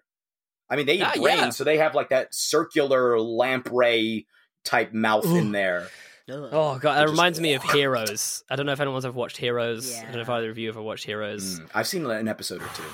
[0.69, 1.49] I mean, they eat Ah, brains, yeah.
[1.49, 4.27] so they have like that circular lamprey
[4.63, 5.87] type mouth in there.
[6.31, 8.43] Oh god, that reminds me of Heroes.
[8.51, 9.97] I don't know if anyone's ever watched Heroes.
[9.97, 11.59] I don't know if either of you ever watched Heroes.
[11.59, 12.83] Mm, I've seen an episode or two.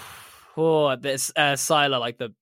[0.57, 2.33] Oh, this uh, Sylar, like the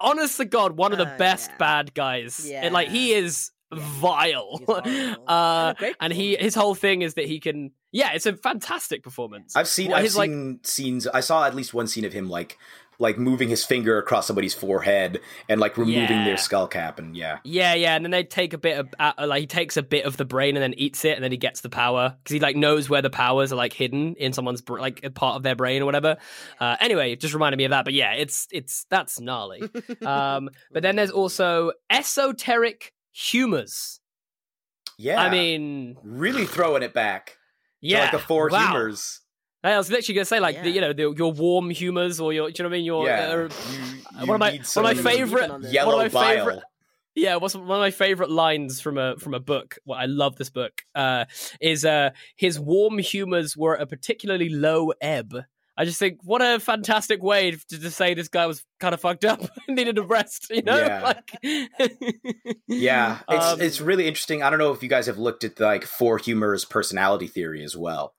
[0.00, 1.56] honest to God, one of the Uh, best yeah.
[1.58, 2.48] bad guys.
[2.50, 3.18] And, like he Yeah.
[3.18, 4.58] is vile.
[4.58, 5.24] He's horrible.
[5.28, 7.72] uh, Great and he his whole thing is that he can.
[7.92, 9.56] Yeah, it's a fantastic performance.
[9.56, 11.06] I've seen Well, I've his, like- seen scenes.
[11.06, 12.58] I saw at least one scene of him like
[12.98, 16.24] like moving his finger across somebody's forehead and like removing Yeah.
[16.24, 17.38] their skull cap and yeah.
[17.44, 20.04] Yeah, yeah, and then they take a bit of uh, like he takes a bit
[20.04, 22.40] of the brain and then eats it, and then he gets the power because he
[22.40, 25.42] like knows where the powers are like hidden in someone's br- like a part of
[25.42, 26.16] their brain or whatever.
[26.60, 27.84] Uh, anyway, it just reminded me of that.
[27.84, 29.62] But yeah, it's it's that's gnarly.
[30.06, 34.00] um, but then there's also esoteric humors.
[34.98, 35.20] Yeah.
[35.22, 37.26] I mean, really throwing it back.
[37.26, 37.32] to,
[37.82, 38.68] yeah, like the four wow.
[38.70, 39.20] humors.
[39.74, 42.50] I was literally gonna say like the, you know the, your warm humors or your
[42.50, 43.28] do you know what I mean your yeah.
[43.30, 43.48] uh,
[44.20, 46.36] You- one of my one of my favorite on yellow one of my bile.
[46.36, 46.62] favorite
[47.14, 49.78] Yeah, what's one of my favorite lines from a from a book?
[49.86, 50.82] Well, I love this book.
[50.94, 51.24] Uh,
[51.60, 55.34] is uh, his warm humors were at a particularly low ebb.
[55.78, 59.00] I just think what a fantastic way to, to say this guy was kind of
[59.00, 60.48] fucked up and needed a rest.
[60.50, 61.00] You know, Yeah.
[61.02, 61.30] like
[62.68, 64.42] Yeah, it's Um, it's really interesting.
[64.42, 67.76] I don't know if you guys have looked at like Four Humor's personality theory as
[67.76, 68.14] well,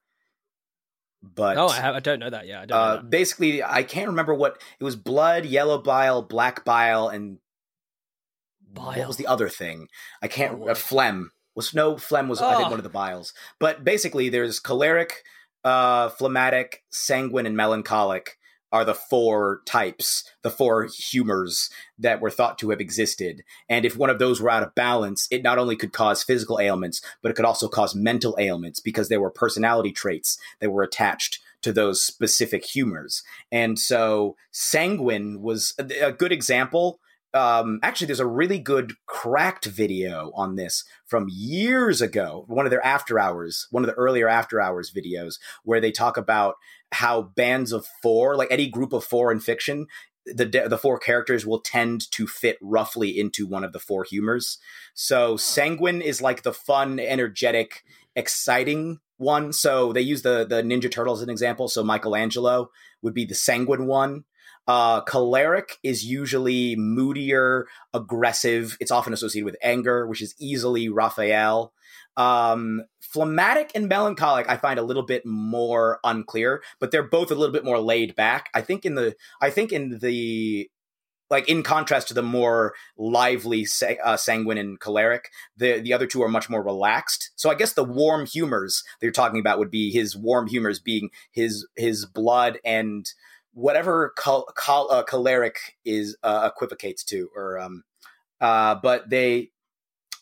[1.36, 2.48] but Oh, I, have, I don't know that.
[2.48, 3.10] Yeah, I don't know uh, that.
[3.10, 7.40] basically, I can't remember what it was: blood, yellow bile, black bile, and
[8.74, 9.08] what Bile.
[9.08, 9.88] was the other thing?
[10.22, 10.60] I can't.
[10.62, 12.72] Oh, Uh, phlegm was no phlegm was I think Oh.
[12.72, 15.24] one of the biles, but basically, there's choleric,
[15.64, 18.38] uh, phlegmatic, sanguine, and melancholic
[18.72, 23.44] are the four types, the four humors that were thought to have existed.
[23.70, 26.60] And if one of those were out of balance, it not only could cause physical
[26.60, 30.84] ailments, but it could also cause mental ailments because there were personality traits that were
[30.84, 33.24] attached to those specific humors.
[33.52, 37.00] And so sanguine was a, good example.
[37.34, 42.72] Um, actually, there's a really good cracked video on this from years ago, one of
[42.72, 46.56] their after hours, one of the earlier after hours videos, where they talk about
[46.92, 49.88] how bands of four, like any group of four in fiction,
[50.26, 54.58] the the four characters will tend to fit roughly into one of the four humors.
[54.94, 57.84] So sanguine is like the fun, energetic,
[58.16, 59.54] exciting one.
[59.54, 61.68] So they use the the Ninja Turtles as an example.
[61.68, 64.26] So Michelangelo would be the sanguine one.
[64.68, 68.78] Uh, choleric is usually moodier, aggressive.
[68.82, 71.74] It's often associated with anger, which is easily Raphael.
[72.18, 77.36] Um, phlegmatic and melancholic, I find a little bit more unclear, but they're both a
[77.36, 78.50] little bit more laid back.
[78.54, 80.70] I think in the, I think in the,
[81.30, 83.68] like in contrast to the more lively
[84.04, 87.32] uh, sanguine and choleric, the the other two are much more relaxed.
[87.36, 90.80] So I guess the warm humors that you're talking about would be his warm humors
[90.80, 93.06] being his his blood and
[93.58, 97.84] whatever chol- chol- uh, choleric is uh, equivocates to, or um,
[98.40, 99.50] uh, but they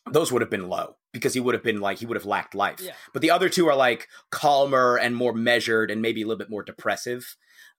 [0.09, 2.55] those would have been low because he would have been like he would have lacked
[2.55, 2.79] life.
[2.81, 2.93] Yeah.
[3.11, 6.49] But the other two are like calmer and more measured and maybe a little bit
[6.49, 7.35] more depressive.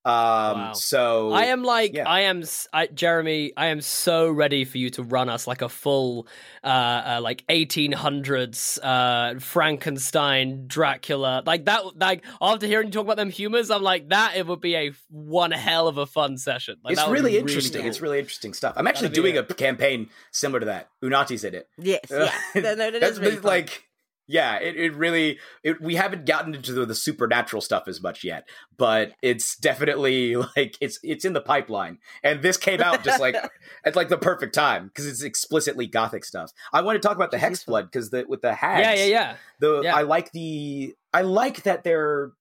[0.07, 0.73] Um, Wow.
[0.75, 2.09] So I am like yeah.
[2.09, 3.53] I am s- I, Jeremy.
[3.57, 6.29] I am so ready for you to run us like a full,
[6.62, 11.99] uh, uh like eighteen hundreds, uh, Frankenstein, Dracula, like that.
[11.99, 14.37] Like after hearing you talk about them humors, I'm like that.
[14.37, 16.77] It would be a one hell of a fun session.
[16.85, 17.81] Like, it's that would really be interesting.
[17.83, 17.88] cool.
[17.90, 18.75] It's really interesting stuff.
[18.77, 20.88] I'm actually That'd doing a campaign similar to that.
[21.03, 21.69] Unati's in it.
[21.79, 22.31] Yes, yeah.
[22.55, 23.51] No, no, that That's really been, fun.
[23.51, 23.85] like
[24.29, 28.25] yeah, it, it really it, we haven't gotten into the, the supernatural stuff as much
[28.25, 31.99] yet, but it's definitely like it's it's in the pipeline.
[32.23, 33.37] And this came out just like
[33.85, 36.53] at like the perfect time because it's explicitly gothic stuff.
[36.73, 38.81] I want to talk about the hexblood because the with the hags.
[38.81, 39.37] Yeah, yeah, yeah.
[39.61, 39.97] The Yeah.
[39.97, 42.33] I like the I like that they're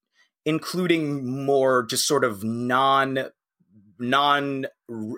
[0.46, 3.30] including more just sort of non
[4.00, 4.66] non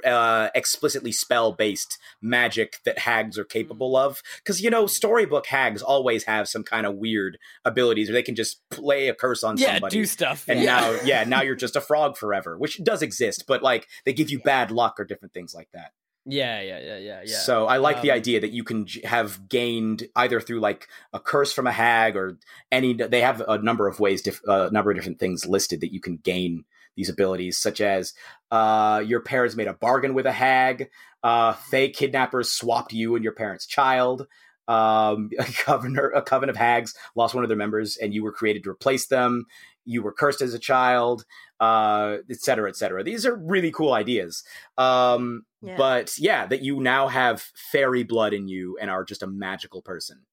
[0.06, 5.82] uh, explicitly spell based magic that hags are capable of because you know storybook hags
[5.82, 9.58] always have some kind of weird abilities or they can just play a curse on
[9.58, 10.45] Yeah, somebody do stuff.
[10.47, 10.65] and yeah.
[10.80, 14.30] now yeah now you're just a frog forever which does exist but like they give
[14.30, 15.91] you bad luck or different things like that
[16.30, 17.38] yeah, yeah, yeah, yeah, yeah.
[17.38, 20.89] so I like the Um, idea that you can j- have gained either through like
[21.13, 22.38] a curse from a hag or
[22.69, 22.91] any.
[22.91, 26.01] They have a number of ways, diff, a number of different things listed that you
[26.01, 26.65] can gain
[26.97, 28.13] these abilities, such as
[28.51, 30.89] uh, your parents made a bargain with a hag,
[31.23, 34.27] uh, fey kidnappers swapped you and your parents' child.
[34.67, 38.31] Um, a coven, a coven of hags lost one of their members, and you were
[38.31, 39.45] created to replace them.
[39.86, 41.23] You were cursed as a child,
[41.62, 43.03] uh, et cetera, et cetera.
[43.03, 44.43] These are really cool ideas.
[44.77, 45.77] Um, Yeah.
[45.77, 49.81] but yeah, that you now have fairy blood in you and are just a magical
[49.81, 50.25] person.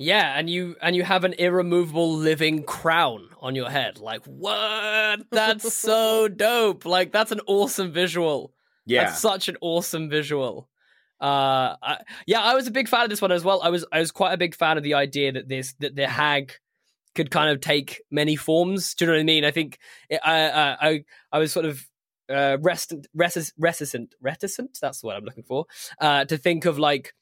[0.00, 3.98] Yeah, and you and you have an irremovable living crown on your head.
[3.98, 5.20] Like what?
[5.30, 6.86] That's so dope.
[6.86, 8.54] Like that's an awesome visual.
[8.86, 10.70] Yeah, That's such an awesome visual.
[11.20, 13.60] Uh, I, yeah, I was a big fan of this one as well.
[13.62, 16.08] I was I was quite a big fan of the idea that this that the
[16.08, 16.54] hag
[17.14, 18.94] could kind of take many forms.
[18.94, 19.44] Do you know what I mean?
[19.44, 21.86] I think it, I, I I I was sort of
[22.30, 24.78] uh, reticent, reticent, reticent.
[24.80, 25.66] That's what I'm looking for.
[26.00, 27.12] Uh, to think of like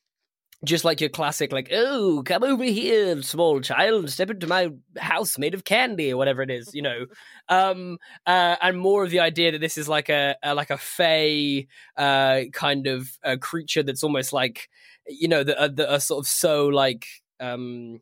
[0.65, 5.39] just like your classic, like, oh, come over here, small child, step into my house
[5.39, 7.07] made of candy or whatever it is, you know.
[7.51, 10.77] Um, uh, and more of the idea that this is like a, a like a
[10.77, 11.67] fey
[11.97, 14.69] uh, kind of uh creature that's almost like,
[15.07, 17.07] you know, that are, that are sort of so like
[17.41, 18.01] um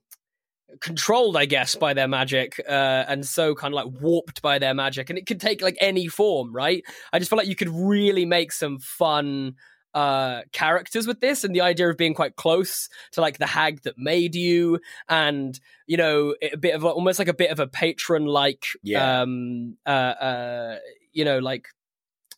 [0.81, 4.75] controlled, I guess, by their magic, uh, and so kind of like warped by their
[4.75, 6.83] magic, and it could take like any form, right?
[7.13, 9.55] I just feel like you could really make some fun
[9.97, 13.81] uh characters with this and the idea of being quite close to like the hag
[13.85, 14.79] that made you
[15.09, 18.67] and you know a bit of a, almost like a bit of a patron like
[18.83, 19.23] Yeah.
[19.23, 20.77] um uh uh
[21.13, 21.69] you know like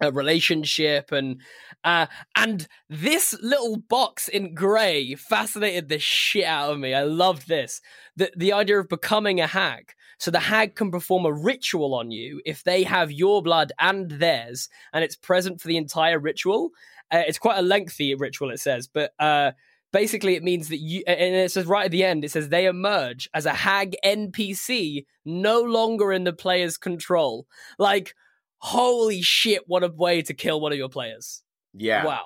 [0.01, 1.41] a relationship and
[1.83, 6.95] uh and this little box in gray fascinated the shit out of me.
[6.95, 7.81] I loved this.
[8.15, 9.93] The the idea of becoming a hag.
[10.21, 14.09] So the hag can perform a ritual on you if they have your blood and
[14.11, 16.71] theirs and it's present for the entire ritual
[17.13, 19.53] uh, it's quite a lengthy ritual it says but uh
[19.93, 22.67] basically it means that you and it says right at the end it says they
[22.67, 27.47] emerge as a hag npc no longer in the player's control
[27.79, 28.15] like
[28.59, 31.43] holy shit what a way to kill one of your players
[31.75, 32.05] Yeah.
[32.05, 32.25] wow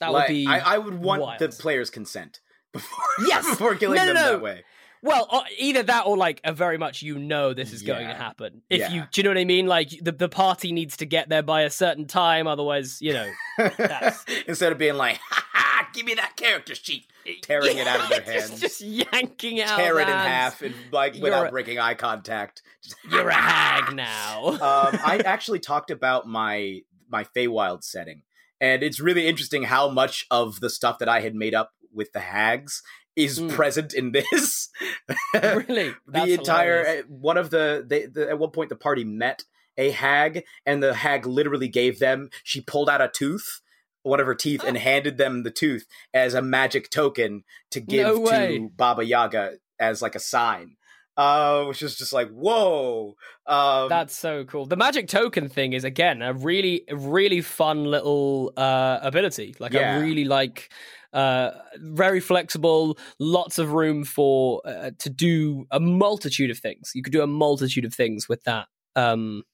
[0.00, 1.38] that Like, would be I, I would want wild.
[1.40, 2.40] the player's consent
[2.72, 3.48] before, Yes!
[3.48, 4.32] before killing No, no, them no.
[4.32, 4.64] that way.
[5.02, 8.14] Well uh, either that or like a very much you know this is going to
[8.14, 8.62] happen.
[8.70, 8.92] If Yeah.
[8.92, 9.66] you do you know what i mean?
[9.66, 13.30] Like the, the party needs to get there by a certain time otherwise you know
[13.58, 17.06] That's- Instead of being like, ha ha, give me that character sheet,
[17.42, 21.14] tearing it out of their hands, just, yanking out tear it in half, and like
[21.14, 22.62] You're without a- breaking eye contact.
[22.82, 24.48] Just, you're a hag now.
[24.48, 26.80] Um, I actually talked about my
[27.10, 28.22] my Feywild setting,
[28.60, 32.12] and it's really interesting how much of the stuff that I had made up with
[32.12, 32.82] the hags
[33.18, 33.50] is Mm.
[33.50, 34.68] present in this.
[35.34, 37.04] really the entire hilarious.
[37.04, 39.44] uh, one of the, they, the at one point the party met
[39.76, 42.30] a hag, and the hag literally gave them.
[42.44, 43.60] She pulled out a tooth.
[44.02, 48.06] One of her teeth and handed them the tooth as a magic token to give
[48.06, 50.76] No to Baba Yaga as like a sign,
[51.16, 53.14] uh, which is just like whoa.
[53.46, 54.66] Um, That's so cool.
[54.66, 59.54] The magic token thing is again a really, really fun little uh, ability.
[59.58, 59.96] Like Yeah.
[59.96, 60.70] I really like,
[61.12, 66.92] uh, very flexible, lots of room for uh, to do a multitude of things.
[66.94, 68.66] You could do a multitude of things with that.
[68.96, 69.44] Um,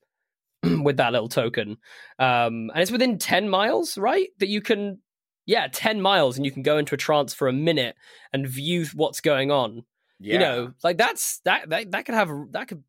[0.83, 1.77] with that little token,
[2.19, 4.29] um, and it's within ten miles, right?
[4.39, 5.01] That you can,
[5.45, 7.97] yeah, ten miles, and you can go into a trance for a minute
[8.33, 9.85] and view what's going on
[10.21, 10.33] yeah.
[10.33, 12.83] you know like that's that that, that could have that could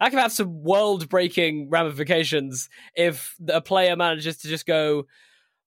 [0.00, 5.04] that could have some world breaking ramifications if a player manages to just go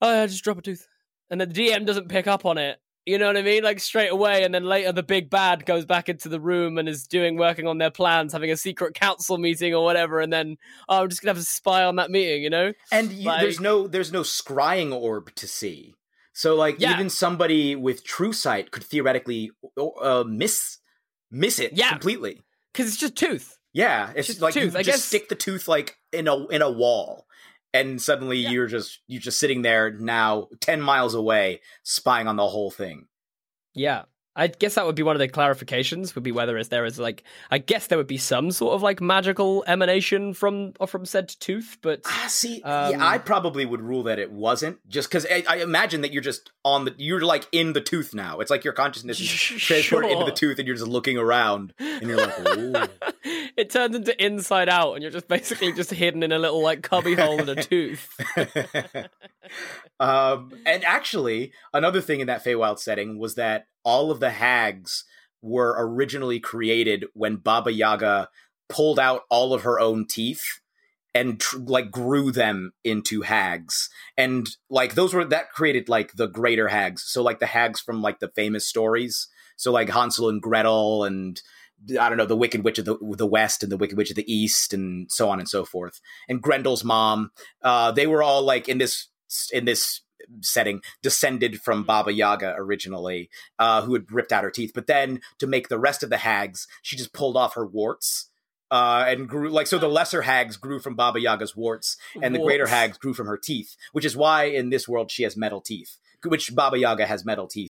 [0.02, 0.88] oh yeah, just drop a tooth
[1.32, 2.78] and the dm doesn't pick up on it.
[3.04, 3.64] You know what i mean?
[3.64, 6.88] Like straight away and then later the big bad goes back into the room and
[6.88, 10.58] is doing working on their plans having a secret council meeting or whatever and then
[10.88, 12.74] oh i'm just gonna have to spy on that meeting you know?
[12.92, 15.96] And you, there's no there's no scrying orb to see.
[16.34, 16.94] So like Yeah.
[16.94, 19.50] even somebody with true sight could theoretically
[20.00, 20.78] uh, miss
[21.32, 21.90] miss it Yeah.
[21.90, 22.42] completely.
[22.72, 23.58] Because it's just tooth.
[23.74, 26.48] Yeah it's Just like tooth, you I just guess- stick the tooth like in a
[26.50, 27.26] in a wall
[27.74, 28.50] and suddenly Yeah.
[28.50, 33.08] you're just you're just sitting there now 10 miles away spying on the whole thing
[33.74, 34.04] Yeah.
[34.36, 36.98] I guess that would be one of the clarifications would be whether is there is
[36.98, 41.06] like I guess there would be some sort of like magical emanation from or from
[41.06, 45.10] said tooth, but Ah, see, Um, yeah, I probably would rule that it wasn't, just
[45.10, 48.40] because I, I imagine that you're just on the, you're like in the tooth now.
[48.40, 52.04] It's like your consciousness is transported into the tooth, and you're just looking around, and
[52.04, 52.74] you're like, Ooh.
[53.58, 56.82] it turns into inside out and you're just basically just hidden in a little like
[56.82, 58.10] cubby hole in a tooth.
[60.00, 65.06] um, and actually, another thing in that Feywild setting was that all of the hags
[65.42, 68.30] were originally created when Baba Yaga
[68.70, 70.62] pulled out all of her own teeth
[71.14, 73.90] and tr- like grew them into hags.
[74.18, 77.04] And like those were that created like the greater hags.
[77.04, 79.28] So like the hags from like the famous stories.
[79.58, 81.42] So like hansel and gretel and
[82.00, 84.16] i don't know the wicked witch of the, the west and the wicked witch of
[84.16, 86.00] the east and so on and so forth.
[86.30, 89.08] And grendel's mom uh they were all like in this
[89.52, 90.02] in this
[90.42, 93.30] setting descended from baba yaga originally
[93.60, 94.72] uh who had ripped out her teeth.
[94.74, 98.30] But then to make the rest of the hags she just pulled off her warts
[98.72, 102.40] uh, and grew like so the lesser hags grew from Baba Yaga's warts, and the
[102.40, 105.60] greater hags grew from her teeth, which is why in this world she has metal
[105.60, 107.70] teeth, which Baba Yaga has metal teeth.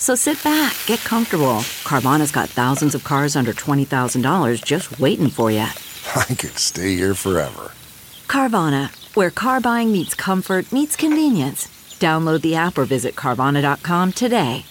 [0.00, 1.58] So sit back, get comfortable.
[1.84, 5.58] Carvana's got thousands of cars under $20,000 just waiting for you.
[6.16, 7.72] I could stay here forever.
[8.26, 11.66] Carvana, where car buying meets comfort, meets convenience.
[12.00, 14.64] Download the app or visit Carvana.com today.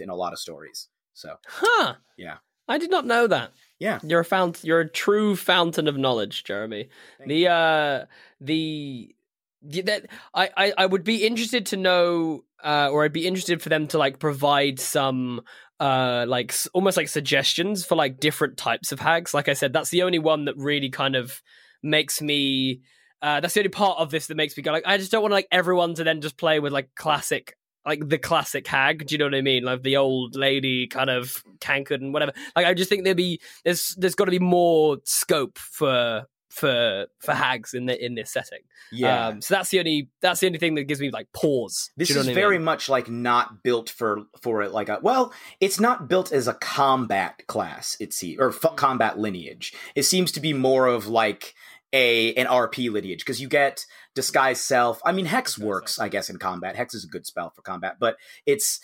[0.00, 0.88] in a lot of stories.
[1.14, 1.94] So Huh.
[2.18, 3.52] yeah, I did not know that.
[3.78, 4.00] yeah.
[4.02, 4.64] You're a fount.
[4.64, 6.88] You're a true fountain of knowledge, Jeremy.
[7.24, 8.06] the uh,
[8.40, 9.14] the
[9.62, 13.62] the- that I, I I would be interested to know, uh, or I'd be interested
[13.62, 15.42] for them to like provide some
[15.80, 19.34] uh like almost like suggestions for like different types of hags.
[19.34, 21.42] Like I said, that's the only one that really kind of
[21.82, 22.82] makes me.
[23.20, 25.22] Uh, that's the only part of this that makes me go like I just don't
[25.22, 29.06] want like everyone to then just play with like classic like the classic hag.
[29.06, 29.64] Do you know what I mean?
[29.64, 32.32] Like the old lady kind of cankered and whatever.
[32.54, 37.06] Like I just think there'd be there's there's got to be more scope for for
[37.18, 38.60] for hags in the in this setting.
[38.92, 39.28] Yeah.
[39.28, 41.90] Um, so that's the only that's the only thing that gives me like pause.
[41.96, 42.64] This you know is very mean?
[42.64, 46.54] much like not built for for it like a well, it's not built as a
[46.54, 47.96] combat class.
[48.00, 49.72] It seems or f- combat lineage.
[49.94, 51.54] It seems to be more of like
[51.94, 55.00] a an RP lineage because you get disguise self.
[55.06, 56.76] I mean, hex works, I guess, in combat.
[56.76, 58.78] Hex is a good spell for combat, but it's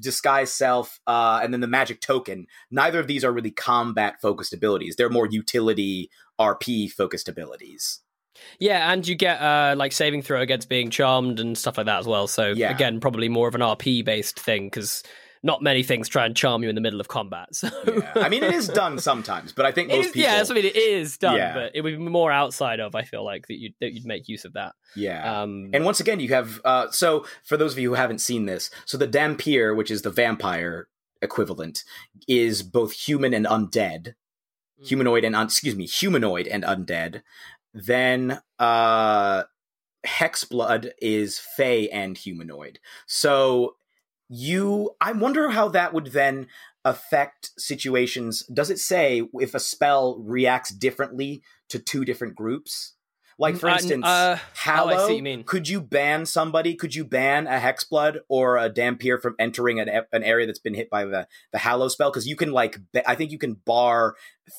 [0.00, 2.46] disguise self uh, and then the magic token.
[2.70, 4.96] Neither of these are really combat focused abilities.
[4.96, 6.10] They're more utility
[6.40, 8.00] RP focused abilities.
[8.58, 12.00] Yeah, and you get uh like saving throw against being charmed and stuff like that
[12.00, 12.26] as well.
[12.26, 12.70] So Yeah.
[12.74, 15.02] again, probably more of an RP based thing because
[15.44, 17.48] not many things try and charm you in the middle of combat.
[17.54, 18.12] So Yeah.
[18.16, 20.22] I mean, it is done sometimes, but I think most is- people.
[20.22, 20.70] yeah, that's what I mean.
[20.70, 21.54] It is done, Yeah.
[21.54, 22.94] but it would be more outside of.
[22.94, 24.72] I feel like that you'd that you'd make use of that.
[24.96, 25.42] Yeah.
[25.42, 28.46] Um, And once again, you have uh, so for those of you who haven't seen
[28.46, 30.88] this, so the Dhampir, which is the vampire
[31.22, 31.84] equivalent,
[32.26, 34.14] is both human and undead.
[34.82, 37.22] Humanoid and un- excuse me, humanoid and undead.
[37.72, 39.44] Then uh,
[40.06, 42.78] Hexblood is fey and humanoid.
[43.06, 43.76] So
[44.28, 46.46] you, I wonder how that would then
[46.84, 48.44] affect situations.
[48.46, 52.94] Does it say if a spell reacts differently to two different groups?
[53.38, 54.94] Like for Uh, instance, uh, Hallow.
[54.94, 55.44] oh, see what you mean.
[55.44, 56.74] Could you ban somebody?
[56.74, 60.74] Could you ban a Hexblood or a Dhampir from entering an, an area that's been
[60.74, 62.10] hit by the the Hallow spell?
[62.10, 64.14] Because you can like, ba- I think you can bar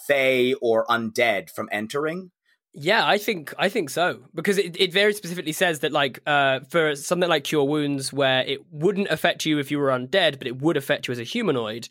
[0.07, 2.31] Fey or Undead from entering.
[2.77, 6.59] Yeah, I think I think so because it, it very specifically says that like uh,
[6.69, 10.47] for something like cure wounds where it wouldn't affect you if you were undead, but
[10.47, 11.87] it would affect you as a humanoid.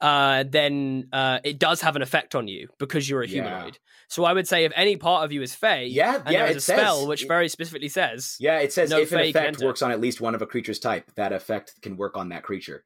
[0.00, 3.42] Uh, then uh, it does have an effect on you because you're a Yeah.
[3.44, 3.78] humanoid.
[4.08, 6.50] So I would say if any part of you is fey, Yeah, and yeah, there
[6.50, 9.20] is it a says- spell which very specifically says, Yeah, it says No if an
[9.20, 12.28] effect works on at least one of a creature's type, that effect can work on
[12.30, 12.84] that creature.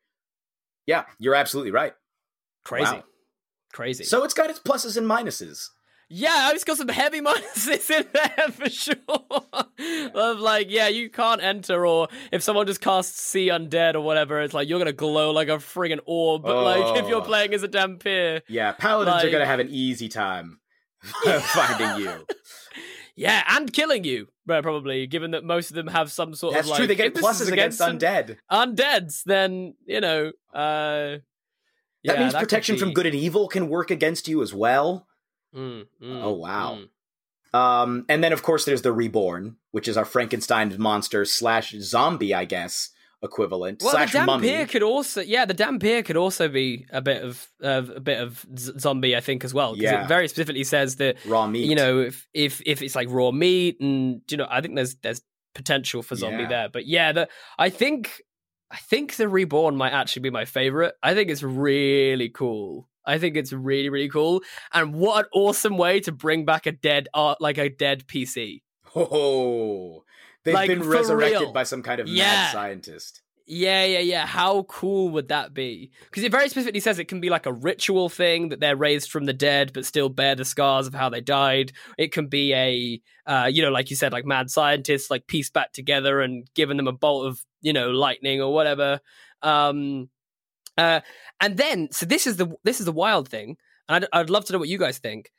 [0.86, 1.94] Yeah, you're absolutely right.
[2.64, 3.04] crazy, Wow.
[3.72, 4.04] crazy.
[4.04, 5.68] So it's got its pluses and minuses.
[6.10, 8.94] Yeah, it's got some heavy minuses in there for sure.
[10.14, 14.40] of like, yeah, you can't enter, or if someone just casts see undead or whatever,
[14.40, 16.42] it's like you're gonna glow like a friggin' orb.
[16.44, 17.24] But like, if you're Oh.
[17.24, 20.60] playing as a Dhampir, Yeah, paladins are gonna have an easy time
[21.24, 22.26] finding you.
[23.16, 26.70] yeah, and killing you, probably, given that most of them have some sort That's of
[26.70, 26.76] like.
[26.78, 26.86] true.
[26.86, 28.36] They get if this is pluses against an- undead.
[28.50, 29.24] undeads.
[29.24, 31.18] Then you know, uh,
[32.04, 35.06] That means could protection from good and evil can work against you as well.
[35.54, 36.78] Mm, mm, Oh, wow.
[36.80, 37.58] mm.
[37.58, 42.34] Um, and then of course there's the reborn, which is our Frankenstein monster slash zombie,
[42.34, 42.90] I guess,
[43.22, 44.18] equivalent Well, slash the.
[44.18, 48.20] Dhampir could also, yeah, the Dhampir could also be a bit of uh, a bit
[48.20, 49.72] of z- zombie, I think, as well.
[49.74, 50.04] Because Yeah.
[50.04, 51.64] it very specifically says that Raw meat.
[51.66, 54.96] you know if if if it's like raw meat and you know, I think there's
[54.96, 55.22] there's
[55.54, 56.48] potential for zombie Yeah.
[56.48, 56.68] there.
[56.68, 57.28] But yeah, the
[57.58, 58.20] I think
[58.70, 60.94] I think the reborn might actually be my favorite.
[61.02, 62.88] I think it's really cool.
[63.08, 64.42] I think it's really really cool.
[64.72, 68.62] And what an awesome way to bring back a dead art like a dead PC.
[68.94, 70.04] Oh,
[70.44, 71.52] they've Like, been resurrected real.
[71.52, 72.24] by some kind of Yeah.
[72.24, 73.22] mad scientist.
[73.50, 74.26] Yeah, yeah, yeah.
[74.26, 75.90] How cool would that be?
[76.04, 79.10] Because it very specifically says it can be like a ritual thing that they're raised
[79.10, 81.72] from the dead, but still bear the scars of how they died.
[81.96, 85.48] It can be a, uh, you know, like you said, like mad scientists like piece
[85.48, 89.00] back together and giving them a bolt of, you know, lightning or whatever.
[89.42, 90.10] Um,
[90.78, 91.00] uh,
[91.40, 93.56] and then, so this is the this is the wild thing,
[93.88, 95.30] and I'd, I'd love to know what you guys think.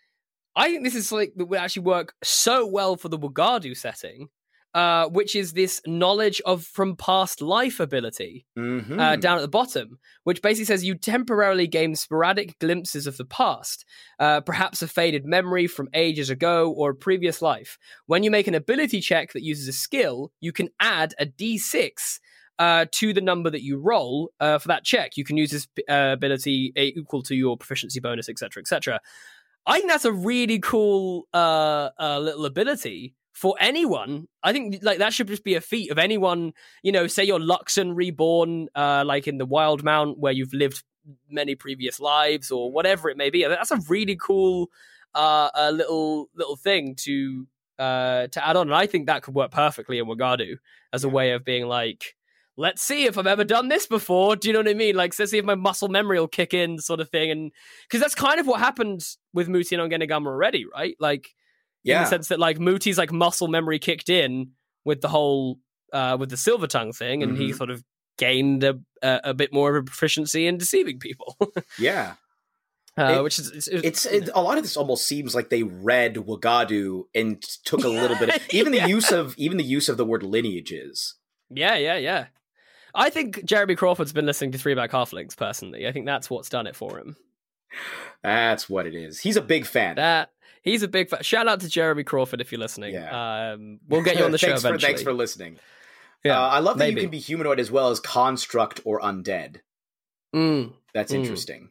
[0.56, 4.30] I think this is like that would actually work so well for the Wagadu setting
[4.74, 9.00] uh, which is this knowledge of from past life ability Mhm.
[9.00, 13.26] uh, down at the bottom, which basically says you temporarily gain sporadic glimpses of the
[13.26, 13.84] past,
[14.20, 17.78] uh, perhaps a faded memory from ages ago or a previous life.
[18.06, 22.20] When you make an ability check that uses a skill, you can add a d6
[22.60, 25.18] uh, to the number that you roll uh, for that check.
[25.18, 28.99] You can use this uh, ability equal to your proficiency bonus, etc., etc.
[29.66, 34.28] I think that's a really cool uh, uh, little ability for anyone.
[34.43, 36.53] I think like that should just be a feat of anyone.
[36.84, 40.84] You know, say you're Luxon reborn, uh, like in the Wildemount, where you've lived
[41.30, 43.45] many previous lives or whatever it may be.
[43.45, 44.70] That's a really cool
[45.16, 47.47] uh, uh little little thing to
[47.80, 50.57] uh to add on, and I think that could work perfectly in Wagadu
[50.91, 52.16] as a way of being like.
[52.60, 54.36] Let's see if I've ever done this before.
[54.36, 54.95] Do you know what I mean?
[54.95, 57.32] Like, let's see if my muscle memory will kick in, sort of thing.
[57.32, 57.51] And
[57.88, 59.01] because that's kind of what happened
[59.34, 60.95] with Muti and Ongenagama already, right?
[60.99, 61.28] Like,
[61.86, 62.03] in Yeah.
[62.03, 64.51] the sense that like Muti's like muscle memory kicked in
[64.84, 65.60] with the whole
[65.93, 67.57] uh with the silver tongue thing and he Mhm.
[67.57, 67.84] sort of
[68.18, 71.38] gained a, a a bit more of a proficiency in deceiving people
[71.80, 72.16] Yeah.
[72.97, 75.64] uh, It- which is it's, It's it, a lot of this almost seems like they
[75.64, 78.30] read Wagadu and took a little bit.
[78.36, 81.16] Of, even the use of even the use of the word lineages.
[81.49, 82.26] yeah yeah yeah
[82.96, 86.50] I think Jeremy Crawford's been listening to Three Black Halflings personally I think that's what's
[86.50, 87.16] done it for him
[88.24, 89.20] That's what it is.
[89.20, 89.96] He's a big fan.
[89.96, 90.32] that
[90.62, 93.52] he's a big fa- shout out to Jeremy Crawford if you're listening Yeah.
[93.54, 95.58] um we'll get you on the show thanks eventually For, thanks for listening.
[96.24, 96.96] Yeah, uh, I love that maybe.
[97.02, 99.62] you can be humanoid as well as construct or undead.
[100.36, 101.16] Mm, That's Mm.
[101.20, 101.70] interesting.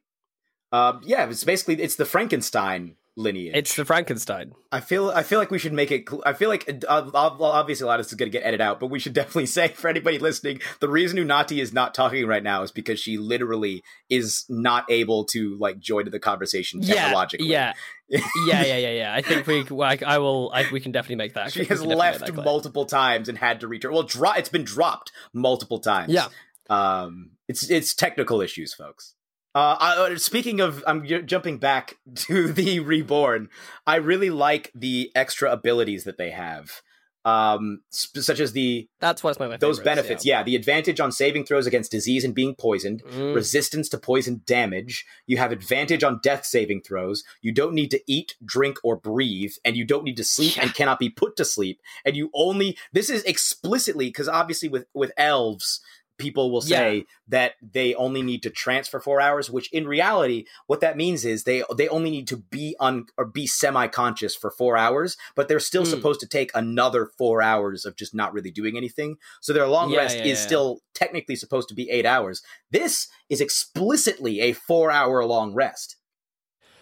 [0.72, 3.52] Um, yeah, it's basically it's the Frankenstein lineage.
[3.54, 6.08] it's the Frankenstein I feel I feel like we should make it.
[6.08, 8.60] cl- I feel like uh, obviously a lot of this is going to get edited
[8.60, 12.26] out, but we should definitely say for anybody listening, the reason Unati is not talking
[12.26, 16.94] right now is because she literally is not able to like join the conversation yeah
[16.94, 17.48] technologically.
[17.48, 17.72] yeah
[18.08, 21.34] yeah yeah yeah yeah I think we like I will I, we can definitely make
[21.34, 23.92] that she has can definitely make left multiple times and had to return.
[23.92, 26.12] Well, dro- it's been dropped multiple times.
[26.12, 26.28] Yeah.
[26.70, 29.14] Um, it's it's technical issues, folks.
[29.54, 33.48] Uh, I, uh, speaking of, I'm jumping back to the reborn.
[33.86, 36.82] I really like the extra abilities that they have,
[37.24, 40.24] um, sp- such as the That's what's my, those benefits.
[40.24, 40.42] Yeah.
[40.42, 43.34] the advantage on saving throws against disease and being poisoned, Mm.
[43.34, 45.04] resistance to poison damage.
[45.26, 47.24] You have advantage on death saving throws.
[47.40, 50.74] You don't need to eat, drink, or breathe, and you don't need to sleep and
[50.74, 51.80] cannot be put to sleep.
[52.04, 55.80] And you only this is explicitly because obviously with with elves.
[56.18, 60.80] People will say that they only need to transfer four hours, which in reality, what
[60.80, 64.50] that means is they they only need to be on or be semi conscious for
[64.50, 65.90] four hours, but they're still Mm.
[65.90, 69.16] supposed to take another four hours of just not really doing anything.
[69.40, 70.46] So their long Yeah, rest yeah, is yeah.
[70.46, 72.42] still technically supposed to be eight hours.
[72.70, 75.96] This is explicitly a four hour long rest.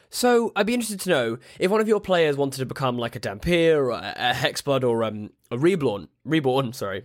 [0.09, 3.17] So I'd be interested to know if one of your players wanted to become like
[3.17, 6.09] a Dhampir or a, a Hexblood or um, a Reborn.
[6.25, 7.05] Reborn, sorry.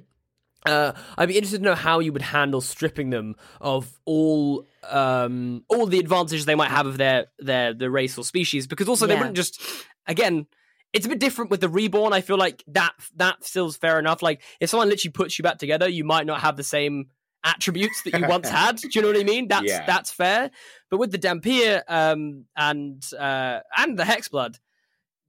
[0.66, 5.64] Uh, I'd be interested to know how you would handle stripping them of all um,
[5.70, 9.08] all the advantages they might have of their their their race or species, because also
[9.08, 9.62] they wouldn't just
[10.08, 10.48] again.
[10.94, 12.12] It's a bit different with the reborn.
[12.12, 14.22] I feel like that that still's fair enough.
[14.22, 17.06] Like if someone literally puts you back together, you might not have the same
[17.46, 18.76] attributes that you once had.
[18.76, 19.48] Do you know what I mean?
[19.48, 19.86] That's Yeah.
[19.86, 20.52] that's fair.
[20.90, 24.60] But with the Dhampir um, and uh, and the Hexblood,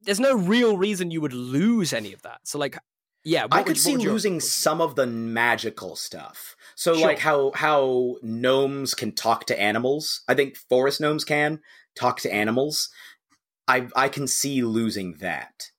[0.03, 2.41] there's no real reason you would lose any of that.
[2.43, 2.77] So like,
[3.25, 6.57] yeah, I could see losing some of the magical stuff.
[6.75, 7.07] So Sure.
[7.07, 10.23] like how how gnomes can talk to animals.
[10.29, 11.61] I think forest gnomes can
[11.95, 12.89] talk to animals.
[13.69, 15.72] I I can see losing that.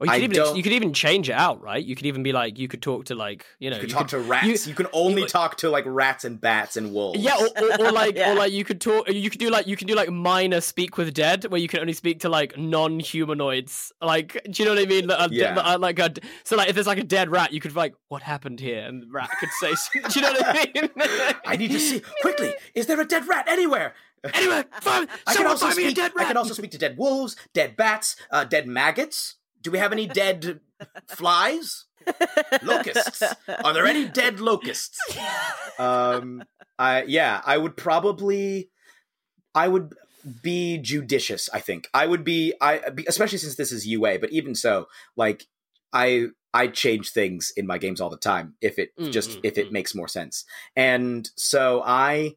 [0.00, 1.82] Or you could I even you could even change it out, right?
[1.82, 3.94] You could even be like, you could talk to like, you know, You could you
[3.94, 4.66] talk could- to rats.
[4.66, 7.20] You, can only you- talk to like rats and bats and wolves.
[7.20, 8.32] Yeah, or, or, or like, Yeah.
[8.32, 9.08] or like you could talk.
[9.08, 11.78] You could do like you could do like minor speak with dead, where you can
[11.78, 13.92] only speak to like non-humanoids.
[14.02, 15.06] Like, do you know what I mean?
[15.06, 15.54] Like, Yeah.
[15.58, 17.94] uh, like a, so like if there's like a dead rat, you could be like,
[18.08, 18.80] what happened here?
[18.84, 19.70] And the rat could say,
[20.08, 20.90] do you know what I mean?
[21.46, 22.54] I need to see quickly.
[22.74, 23.94] Is there a dead rat anywhere?
[24.32, 26.12] anyway, find, I can also find me a speak.
[26.16, 29.36] I can also speak to dead wolves, dead bats, uh, dead maggots.
[29.64, 30.60] Do we have any dead
[31.08, 31.86] flies?
[32.62, 33.22] Locusts.
[33.48, 34.98] Are there any dead locusts?
[35.78, 36.44] Um,
[36.78, 38.70] I yeah, I would probably,
[39.54, 39.94] I would
[40.42, 41.48] be judicious.
[41.52, 42.54] I think I would be.
[42.60, 44.86] I be- especially since this is UA, but even so,
[45.16, 45.46] like
[45.94, 49.40] I I change things in my games all the time if it Mm, just mm,
[49.42, 49.72] if it mm.
[49.72, 50.44] makes more sense.
[50.76, 52.36] And so I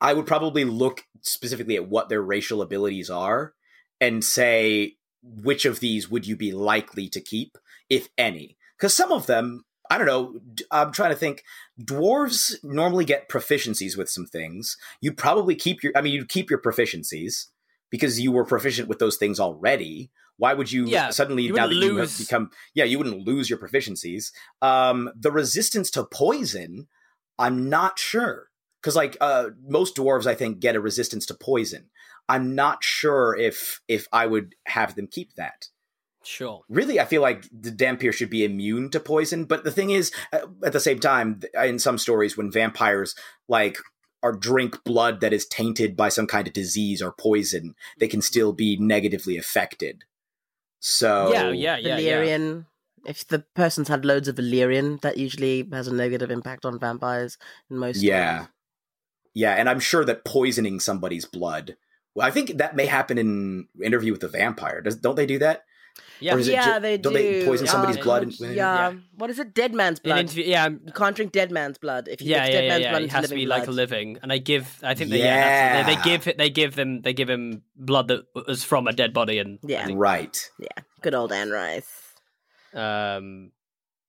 [0.00, 3.52] I would probably look specifically at what their racial abilities are
[4.00, 4.95] and say
[5.26, 7.58] which of these would you be likely to keep
[7.90, 8.56] if any.
[8.78, 10.40] Cuz some of them I don't know.
[10.70, 11.44] I'm trying to think.
[11.80, 14.76] Dwarves normally get proficiencies with some things.
[15.00, 15.92] You'd probably keep your.
[15.94, 17.46] I mean, you'd keep your proficiencies
[17.90, 20.10] because you were proficient with those things already.
[20.38, 22.50] Why would you Yeah, suddenly you now that wouldn't you have become?
[22.74, 24.32] Yeah, you wouldn't lose your proficiencies.
[24.60, 26.88] Um, the resistance to poison,
[27.38, 28.48] I'm not sure
[28.80, 31.90] because like uh, most dwarves, I think get a resistance to poison.
[32.28, 35.68] I'm not sure if if I would have them keep that
[36.26, 36.62] Sure.
[36.68, 40.10] really i feel like the dhampir should be immune to poison but the thing is
[40.32, 43.14] uh, at the same time in some stories when vampires
[43.48, 43.78] like
[44.24, 48.20] are drink blood that is tainted by some kind of disease or poison they can
[48.20, 50.02] still be negatively affected
[50.80, 52.60] so yeah, yeah, yeah, yeah.
[53.06, 57.38] If the person's had loads of Valyrian, that usually has a negative impact on vampires
[57.70, 58.02] in most.
[58.02, 58.55] yeah stories.
[59.42, 61.76] Yeah and i'm sure that poisoning somebody's blood
[62.14, 65.38] well i think that may happen in interview with the vampire Does, don't they do
[65.46, 65.58] that
[66.20, 66.34] Yeah.
[66.34, 67.18] Or is it yeah, ju- they don't do.
[67.18, 68.06] they poison somebody's Yeah.
[68.08, 68.88] blood in- Yeah.
[68.88, 69.48] when- What is it?
[69.60, 70.18] Dead man's blood.
[70.24, 72.08] interview, yeah, you can't drink dead man's blood.
[72.08, 72.90] If you yeah, yeah, dead yeah, man's yeah.
[72.92, 74.64] blood It has to living be like a living, and I give.
[74.90, 76.36] I think they yeah, that's- they, they give it.
[76.42, 76.90] They give them.
[77.04, 79.88] They give him blood that was from a dead body, and Yeah.
[80.08, 80.36] right
[80.68, 81.92] Yeah, good old Anne Rice.
[82.74, 83.52] um,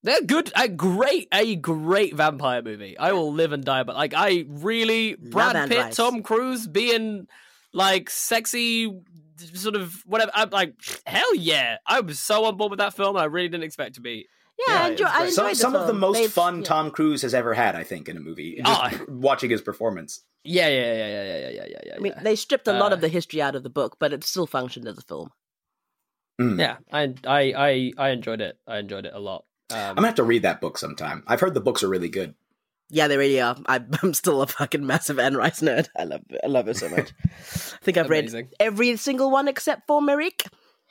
[0.04, 0.52] they're good.
[0.56, 2.98] A great, a great vampire movie.
[2.98, 5.96] I will live and die, but like I really Brad Anne Pitt, Rice.
[5.96, 7.28] Tom Cruise being
[7.74, 8.92] like sexy.
[9.54, 10.32] Sort of whatever.
[10.34, 10.74] I'm like,
[11.06, 11.78] hell yeah!
[11.86, 13.16] I was so on board with that film.
[13.18, 14.28] I really didn't expect to be.
[14.68, 16.64] Yeah, Yeah, I enjoy, I enjoyed some, the some of the most They've- fun yeah.
[16.64, 18.56] Tom Cruise has ever had, I think, in a movie.
[18.66, 18.92] Just Ah.
[19.08, 20.22] watching his performance.
[20.44, 21.96] Yeah, yeah, yeah, yeah, yeah, yeah, yeah, yeah.
[21.96, 24.12] I mean, they stripped a lot Uh, of the history out of the book, but
[24.14, 25.30] it still functioned as a film.
[26.42, 26.60] Mm.
[26.60, 28.58] Yeah, I, I, I, I enjoyed it.
[28.66, 29.46] I enjoyed it a lot.
[29.70, 31.24] Um, I'm gonna have to read that book sometime.
[31.28, 32.36] I've heard the books are really good.
[32.90, 33.58] Yeah, they really are.
[33.66, 35.88] I, I'm still a fucking massive Anne Rice nerd.
[35.98, 36.42] I love it.
[36.44, 37.12] I love it so much.
[37.24, 38.46] I think I've Amazing.
[38.46, 40.44] read every single one except for Merrick.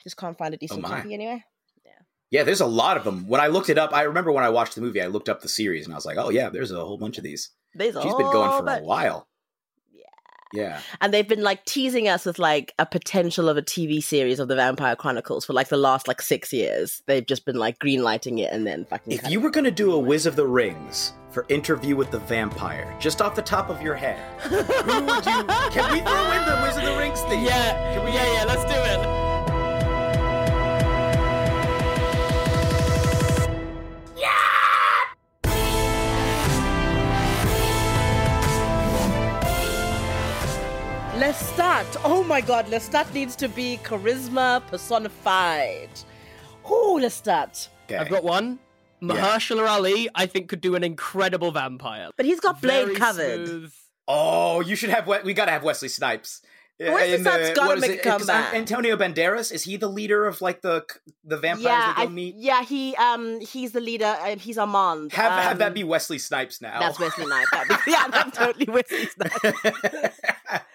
[0.03, 0.89] Just can't find a decent my.
[0.89, 1.43] copy anyway.
[1.83, 1.91] Yeah,
[2.29, 3.27] yeah, there's a lot of them.
[3.27, 5.41] When I looked it up, I remember when I watched the movie, I looked up
[5.41, 7.49] the series and I was like, oh yeah, there's a whole bunch of these.
[7.73, 8.81] There's She's been going for bunch.
[8.81, 9.26] a while.
[10.53, 10.79] Yeah.
[11.01, 14.47] And they've been like teasing us with like a potential of a TV series of
[14.47, 17.01] the Vampire Chronicles for like the last like six years.
[17.05, 19.13] They've just been like green lighting it and then fucking.
[19.13, 22.95] If you were gonna do a Wiz of the Rings for Interview with the Vampire,
[22.99, 25.43] just off the top of your head, who would you?
[25.71, 27.43] Can we throw in the Wiz of the Rings theme?
[27.45, 28.43] yeah, Can we- yeah, yeah.
[28.45, 29.26] Let's do it.
[41.77, 42.01] Lestat.
[42.03, 45.89] Oh my god, Lestat needs to be charisma personified.
[46.65, 47.67] Oh, Lestat.
[47.85, 47.97] Okay.
[47.97, 48.59] I've got one.
[49.01, 52.09] Mahershala Ali, I think, could do an incredible vampire.
[52.17, 53.47] But he's got Blade Very covered.
[53.47, 53.73] smooth.
[54.07, 55.05] Oh, you should have.
[55.07, 56.41] We- We gotta have Wesley Snipes.
[56.79, 57.99] Wesley in the- Snipes gotta what is make it?
[58.05, 58.53] a 'Cause comeback.
[58.55, 60.85] Antonio Banderas is he the leader of like the
[61.23, 62.35] the vampires Yeah, that I, go meet?
[62.37, 64.05] yeah, he um he's the leader.
[64.19, 65.11] Uh, he's Armand.
[65.13, 66.79] Have have Um, that be Wesley Snipes now.
[66.79, 67.49] That's Wesley Snipes.
[67.51, 70.15] That'd be- yeah, that's totally Wesley Snipes.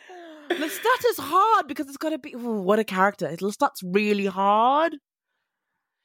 [0.51, 2.35] Lestat is hard because it's got to be.
[2.35, 3.29] Ooh, what a character!
[3.41, 4.97] Lestat's really hard.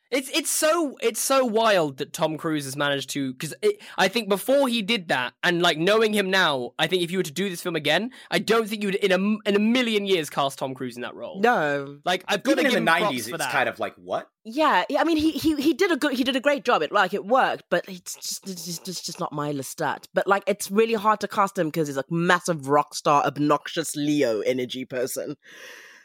[0.10, 3.54] It's it's so it's so wild that Tom Cruise has managed to because
[3.98, 7.18] I think before he did that and like knowing him now, I think if you
[7.20, 9.56] were to do this film again, I don't think you would in a m- in
[9.56, 11.42] a million years cast Tom Cruise in that role.
[11.42, 13.52] No, Like I've got Even to in give the him '90s, for it's that.
[13.52, 14.30] kind of like what?
[14.46, 16.82] yeah, I mean he he he did a good he did a great job.
[16.82, 20.06] It like it worked, but it's just it's just, it's just not my Lestat.
[20.14, 23.94] But like it's really hard to cast him because he's a massive rock star, obnoxious
[23.96, 25.36] Leo energy person.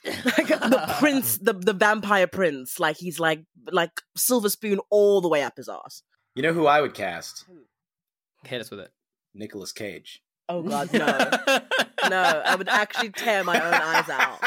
[0.24, 2.80] like the prince, the the vampire prince.
[2.80, 6.02] Like he's like like silver spoon all the way up his ass.
[6.34, 7.44] You know who I would cast?
[8.44, 8.90] Hit us with it.
[9.34, 10.22] Nicolas Cage.
[10.48, 11.06] Oh god, no.
[12.08, 14.38] no, I would actually tear my own eyes out.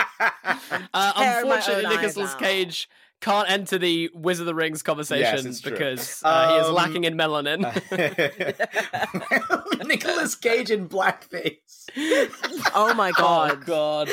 [0.94, 3.05] Uh, unfortunately, own Cage out.
[3.26, 5.72] Cage can't enter the Wizard of the Rings conversation it's true.
[5.72, 7.64] because uh, he is Um, lacking in melanin.
[9.88, 11.58] Nicolas Cage in blackface.
[12.78, 13.66] Oh my oh god.
[13.66, 14.10] God!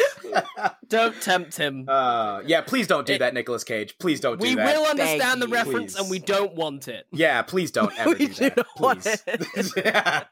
[0.88, 1.84] Don't tempt him.
[1.88, 3.96] Uh, yeah, please don't do It- that, Nicolas Cage.
[3.98, 4.66] Please don't do we that.
[4.76, 5.52] We will understand the you.
[5.54, 6.00] reference, Please.
[6.00, 7.06] and we don't want it.
[7.12, 8.56] Yeah, please don't ever We do do that.
[8.56, 9.72] not want Please.
[9.76, 10.24] Yeah.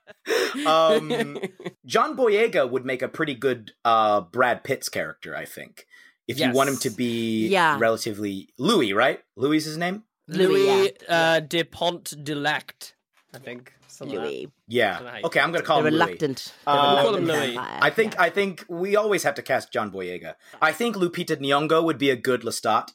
[0.66, 1.38] um,
[1.86, 5.86] John Boyega would make a pretty good uh, Brad Pitt's character, I think.
[6.30, 7.78] If you want him to be Yeah.
[7.80, 9.18] relatively Louis, right?
[9.36, 10.04] Louis is his name.
[10.28, 11.16] Louis, Louis yeah.
[11.36, 12.94] uh, de Pont de Lact,
[13.34, 13.72] I think.
[13.88, 14.32] something like that.
[14.32, 14.48] Louis.
[14.68, 15.20] Yeah.
[15.24, 16.04] Okay, I'm gonna call The him Louis.
[16.06, 16.38] reluctant.
[16.66, 17.54] Uh, We'll call him Louis.
[17.54, 17.78] vampire.
[17.82, 18.22] I think Yeah.
[18.26, 20.32] I think we always have to cast John Boyega.
[20.62, 22.86] I think Lupita Nyong'o would be a good Lestat,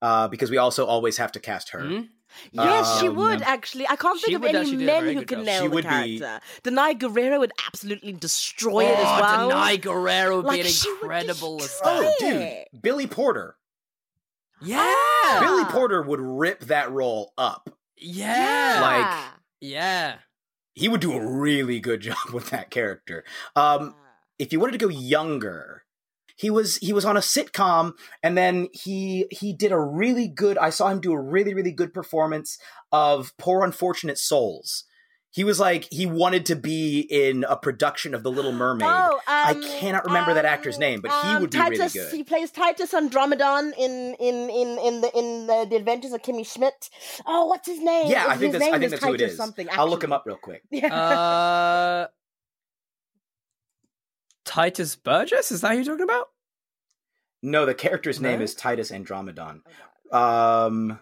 [0.00, 1.80] uh, because we also always have to cast her.
[1.80, 2.08] Mhm.
[2.52, 3.86] Yes, she Um, would actually.
[3.88, 5.46] I can't think of any actually do a men who can job.
[5.46, 6.40] nail She the would be- character.
[6.64, 9.50] Danai Gurira would absolutely destroy it as Oh, well.
[9.50, 13.56] Danai Gurira would Like, be an would incredible destroy Oh, dude, Billy Porter.
[14.60, 14.94] Yeah.
[15.40, 17.70] Billy Porter would rip that role up.
[17.96, 18.78] Yeah.
[18.80, 20.16] Like- yeah.
[20.74, 23.24] He would do a really good job with that character.
[23.56, 23.94] Um,
[24.38, 25.81] if you wanted to go younger,
[26.36, 30.58] he was he was on a sitcom, and then he he did a really good.
[30.58, 32.58] I saw him do a really really good performance
[32.90, 34.84] of Poor Unfortunate Souls.
[35.34, 38.86] He was like he wanted to be in a production of The Little Mermaid.
[38.86, 41.94] Oh, I um, cannot remember that actor's um, name, but he um, would be Titus,
[41.94, 42.16] really good.
[42.16, 46.46] He plays Titus Andromedon in in in in the in the, the Adventures of Kimmy
[46.46, 46.90] Schmidt.
[47.26, 48.10] Oh, what's his name?
[48.10, 49.38] Yeah, I His think that's name I think is that's who it Titus is.
[49.38, 49.68] Something.
[49.72, 50.62] I'll look him up real quick.
[50.70, 50.94] Yeah.
[50.94, 52.06] Uh,
[54.44, 55.52] Tituss Burgess?
[55.52, 56.28] Is that who you're talking about?
[57.42, 59.62] No, the character's name is Titus Andromedon.
[60.12, 61.00] Um,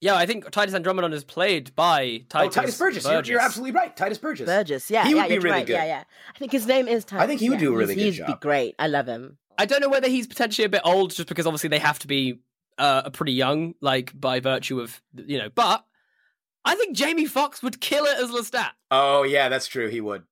[0.00, 3.04] Yeah, I think Titus Andromedon is played by Titus, oh, Tituss Burgess.
[3.04, 3.94] You're, you're absolutely right.
[3.94, 4.46] Tituss Burgess.
[4.46, 4.90] Burgess.
[4.90, 5.66] Yeah, He would yeah, be really right.
[5.66, 5.74] good.
[5.74, 6.04] Yeah, yeah.
[6.34, 7.22] I think his name is Titus.
[7.22, 7.66] I think he would yeah.
[7.66, 8.74] do a really he's, good He'd be great.
[8.78, 9.38] I love him.
[9.58, 12.06] I don't know whether he's potentially a bit old just because obviously they have to
[12.06, 12.40] be
[12.78, 15.50] uh, a pretty young, like by virtue of you know.
[15.54, 15.84] But
[16.64, 18.70] I think Jamie Foxx would kill it as Lestat.
[18.90, 19.88] Oh yeah, that's true.
[19.88, 20.22] He would.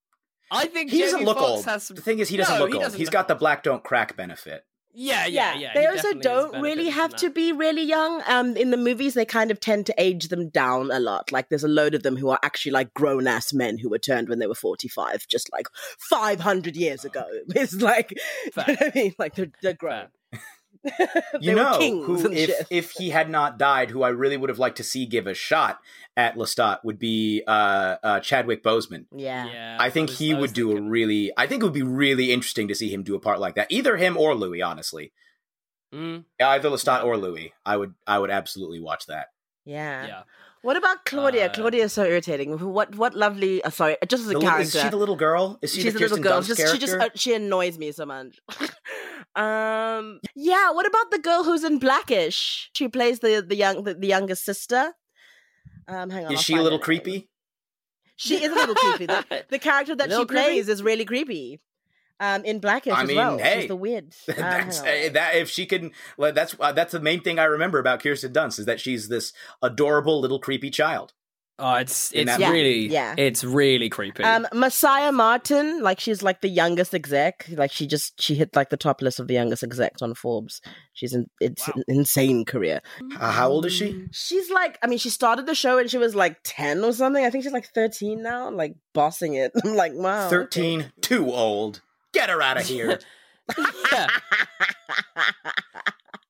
[0.50, 1.64] I think He Jamie doesn't look Foxx old.
[1.66, 1.96] Has some...
[1.96, 2.82] The thing is, he doesn't No, look he old.
[2.84, 4.64] doesn't He's look got the black don't crack benefit.
[5.00, 5.70] Yeah, yeah, yeah.
[5.74, 8.20] They he also don't really have to be really young.
[8.26, 11.30] Um, in the movies, they kind of tend to age them down a lot.
[11.30, 13.98] Like, there's a load of them who are actually like grown ass men who were
[13.98, 15.66] turned when they were 45, just like
[16.00, 17.24] 500 years ago.
[17.54, 18.10] It's like,
[18.44, 19.14] you know what I mean?
[19.18, 20.08] Like, they're, they're grown.
[21.40, 22.66] You They were know, kings who and if shit.
[22.70, 25.34] if he had not died, who I really would have liked to see give a
[25.34, 25.80] shot
[26.16, 29.06] at Lestat would be uh, uh, Chadwick Boseman.
[29.14, 29.46] Yeah.
[29.46, 31.32] Yeah, I think was- he was would do a really.
[31.36, 33.68] I think it would be really interesting to see him do a part like that.
[33.70, 35.12] Either him or Louis, honestly.
[35.94, 37.52] Mm, Either Lestat or Louis.
[37.64, 37.94] I would.
[38.06, 39.28] I would absolutely watch that.
[39.64, 40.06] Yeah.
[40.06, 40.22] yeah.
[40.62, 41.46] What about Claudia?
[41.46, 42.58] Uh, Claudia is so irritating.
[42.58, 43.62] What what lovely.
[43.62, 44.62] Uh, sorry, just as a The character.
[44.62, 45.58] is she the little girl?
[45.62, 46.42] Is she She's the a little girl.
[46.42, 46.74] Just, character?
[46.74, 48.38] she just uh, she annoys me so much.
[49.38, 50.70] um, yeah.
[50.72, 52.70] What about the girl who's in Blackish?
[52.72, 54.92] She plays the the young the, the younger sister.
[55.86, 56.32] Um, hang on.
[56.32, 57.28] is I'll she a little creepy?
[58.16, 59.06] She is a little creepy.
[59.06, 60.72] The, the character that she plays creepy?
[60.72, 61.60] is really creepy.
[62.20, 63.38] Um, in Blackish I as mean, well.
[63.38, 64.12] hey, She's the weird.
[64.28, 65.36] Um, that's uh, that.
[65.36, 68.58] If she can, well, that's uh, that's the main thing I remember about Kirsten Dunst
[68.58, 69.32] is that she's this
[69.62, 71.12] adorable little creepy child.
[71.60, 72.52] Oh, it's it's that movie.
[72.52, 73.14] really Yeah.
[73.18, 74.22] it's really creepy.
[74.22, 77.46] Um, Marsai Martin, like she's like the youngest exec.
[77.50, 80.60] Like she just she hit like the top list of the youngest execs on Forbes.
[80.92, 82.80] She's in it's an insane career.
[83.18, 84.06] Uh, how old is she?
[84.12, 87.24] She's like, I mean, she started the show and she was like ten or something.
[87.24, 89.50] I think she's like thirteen now, like bossing it.
[89.64, 90.30] I'm like, wow, okay.
[90.30, 90.92] Thirteen.
[91.00, 91.82] Too old.
[92.12, 93.00] Get her out of here.
[93.92, 94.08] yeah.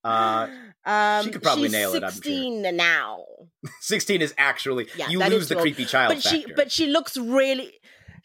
[0.09, 0.49] Uh,
[0.91, 2.23] um, she could probably she's nail it, I'm sure.
[2.23, 3.25] Sixteen now,
[3.81, 5.63] Sixteen is actually Yeah, you lose the old.
[5.63, 6.39] creepy child but factor.
[6.49, 7.73] she but she looks really.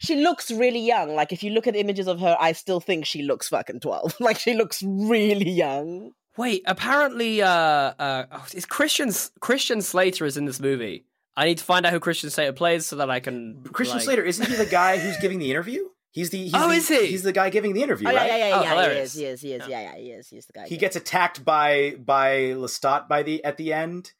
[0.00, 1.14] She looks really young.
[1.14, 4.16] Like if you look at images of her, I still think she looks fucking twelve.
[4.20, 6.10] Like she looks really young.
[6.36, 11.04] Wait, apparently, uh, uh, oh, is Christian Christian Slater is in this movie.
[11.36, 13.62] I need to find out who Christian Slater plays so that I can.
[13.72, 15.84] Christian like- Slater isn't he the guy who's giving the interview?
[16.14, 17.06] He's the he's Oh, the, is he?
[17.08, 18.28] He's the guy giving the interview, Oh yeah, right?
[18.28, 18.70] yeah, yeah, Oh, yeah.
[18.70, 19.14] hilarious.
[19.14, 19.68] He is, he is, he is.
[19.68, 20.28] Yeah, yeah, he is.
[20.28, 20.68] He's the guy.
[20.68, 24.12] He gets attacked by by Lestat by the at the end,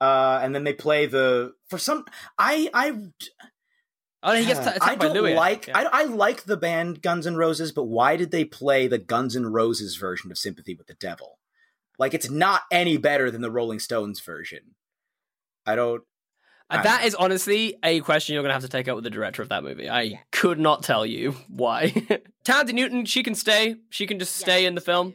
[0.00, 2.04] uh, and then they play the for some.
[2.36, 2.92] I I
[4.20, 5.34] Oh, he gets Uh, attacked I don't Louis.
[5.34, 5.78] like Yeah.
[5.78, 9.36] I, I like the band Guns N' Roses, but why did they play the Guns
[9.36, 11.38] N' Roses version of Sympathy with the Devil?
[12.00, 14.74] Like it's not any better than the Rolling Stones version.
[15.64, 16.02] I don't.
[16.70, 19.10] Uh, that is honestly a question you're going to have to take up with the
[19.10, 19.88] director of that movie.
[19.88, 21.90] I could not tell you why.
[22.44, 23.76] Thandie Newton, she can stay.
[23.88, 25.14] She can just stay in the film.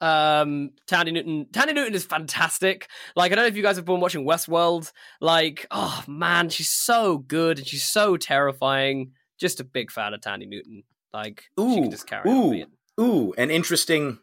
[0.00, 2.88] Um, Thandie Newton, Thandie Newton is fantastic.
[3.14, 4.92] Like, I don't know if you guys have been watching Westworld.
[5.20, 9.12] Like, oh man, she's so good and she's so terrifying.
[9.38, 10.82] Just a big fan of Thandie Newton.
[11.12, 12.66] Like, she Ooh, can just carry ooh,
[13.00, 14.18] ooh, an interesting.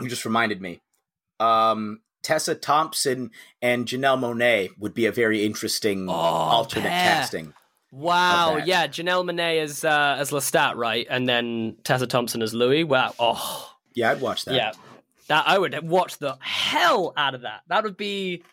[0.00, 0.80] You just reminded me.
[1.38, 3.30] Um, Tessa Thompson
[3.62, 7.14] and Janelle Monae would be a very interesting Oh, alternate pair.
[7.14, 7.54] casting.
[7.92, 12.84] Wow, yeah, Janelle Monae as uh, as Lestat, right, and then Tessa Thompson as Louis.
[12.84, 14.54] Wow, oh, Yeah, I'd watch that.
[14.54, 14.72] yeah,
[15.26, 17.62] that I would watch the hell out of that.
[17.68, 18.44] That would be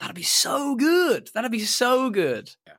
[0.00, 1.30] that'd be so good.
[1.32, 2.50] That'd be so good.
[2.66, 2.72] Yeah.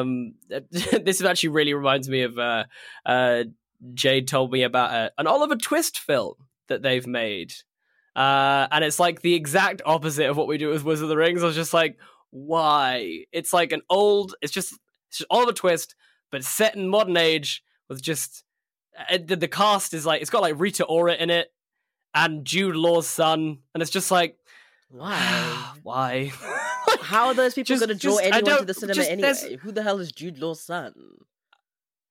[0.00, 0.34] Um,
[0.70, 2.64] this actually really reminds me of uh,
[3.06, 3.44] uh,
[3.94, 6.34] Jade told me about a, an Oliver Twist film
[6.66, 7.52] that they've made.
[8.14, 11.16] Uh, and it's like the exact opposite of what we do with Wizard of the
[11.16, 11.42] Rings.
[11.42, 11.98] I was just like,
[12.30, 13.24] why?
[13.32, 14.72] It's like an old, it's just,
[15.08, 15.94] it's just Oliver Twist,
[16.30, 18.44] but set in modern age with just,
[18.98, 21.52] uh, the, the cast is like, it's got like Rita Ora in it
[22.14, 23.58] and Jude Law's son.
[23.74, 24.36] And it's just like,
[24.90, 25.72] Why?
[25.82, 26.32] Why?
[27.00, 29.56] How are those people going to draw just- anyone to the cinema just- anyway?
[29.62, 30.92] Who the hell is Jude Law's son?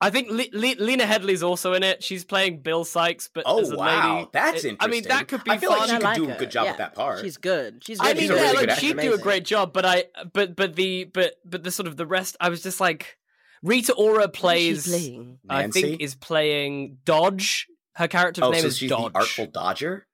[0.03, 2.03] I think Le- Le- Lena Headey's also in it.
[2.03, 4.29] She's playing Bill Sikes, but Oh as a wow, lady.
[4.33, 4.77] that's It- interesting.
[4.79, 5.79] I mean, that could be I feel fun.
[5.79, 6.33] like she I could like do her.
[6.33, 7.19] a good job Yeah, with that part.
[7.19, 7.83] She's good.
[7.85, 8.35] She's I really mean, she's good.
[8.37, 9.05] yeah, really look, good she'd actress.
[9.05, 12.07] do a great job, but I, but but the but but the sort of the
[12.07, 13.17] rest, I was just like,
[13.61, 15.37] Rita Ora What is she plays.
[15.47, 17.67] I think is playing Dodge.
[17.95, 19.13] Her character's oh, name so is she's Dodge.
[19.13, 20.07] the artful dodger.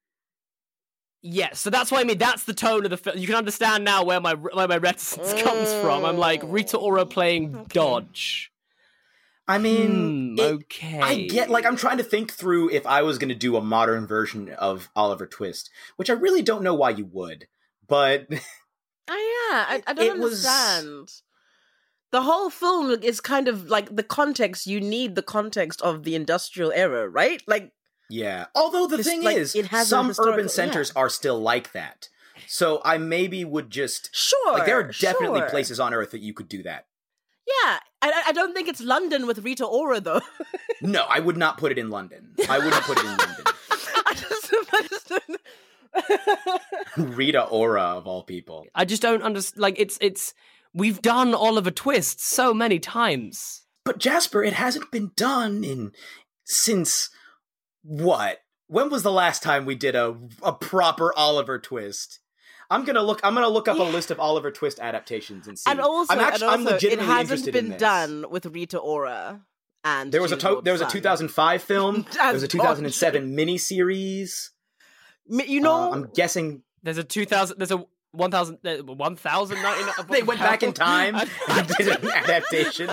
[1.22, 2.18] Yeah, so that's what I mean.
[2.18, 3.18] That's the tone of the film.
[3.18, 6.06] You can understand now where my where my reticence comes from.
[6.06, 8.52] I'm like Rita Ora playing Dodge.
[9.48, 11.00] I mean, Hmm, it- okay.
[11.00, 13.62] I get like I'm trying to think through if I was going to do a
[13.62, 17.48] modern version of Oliver Twist, which I really don't know why you would,
[17.88, 18.28] but
[19.10, 21.10] Oh yeah, I, I don't It was- understand.
[22.12, 24.66] The whole film is kind of like the context.
[24.66, 27.42] You need the context of the industrial era, right?
[27.48, 27.74] Like,
[28.10, 28.46] yeah.
[28.56, 32.08] Although the thing like, is, it has some urban centers are still like that.
[32.48, 35.50] So I maybe would just sure, like there are definitely sure.
[35.50, 36.86] places on Earth that you could do that.
[37.48, 40.22] Yeah, I, I- I don't think it's London with Rita Ora though.
[40.80, 42.36] No, I would not put it in London.
[42.48, 43.46] I wouldn't put it in London.
[44.06, 45.42] I just, I just don't-
[47.18, 48.66] Rita Ora of all people.
[48.76, 49.60] I just don't understand.
[49.62, 50.36] Like it's it's
[50.74, 53.64] we've done Oliver Twist so many times.
[53.86, 55.94] But Jasper, it hasn't been done in
[56.46, 57.10] since
[57.84, 58.40] what?
[58.68, 62.20] When was the last time we did a a proper Oliver Twist?
[62.70, 63.22] I'm gonna look.
[63.24, 65.70] I'm gonna look up a list of Oliver Twist adaptations and see.
[65.72, 69.42] and also, I'm actually, and I'm also, it hasn't been done with Rita Ora.
[69.84, 72.06] And There was a to- there was a 2005 film.
[72.14, 74.50] there was a 2007 miniseries.
[75.28, 77.58] Mi- You know, Uh, I'm guessing There's a two thousand.
[77.60, 78.58] There's a one thousand.
[78.66, 79.94] uh, One thousand ninety nine.
[80.10, 81.16] they went back in time
[81.50, 82.90] and did an adaptation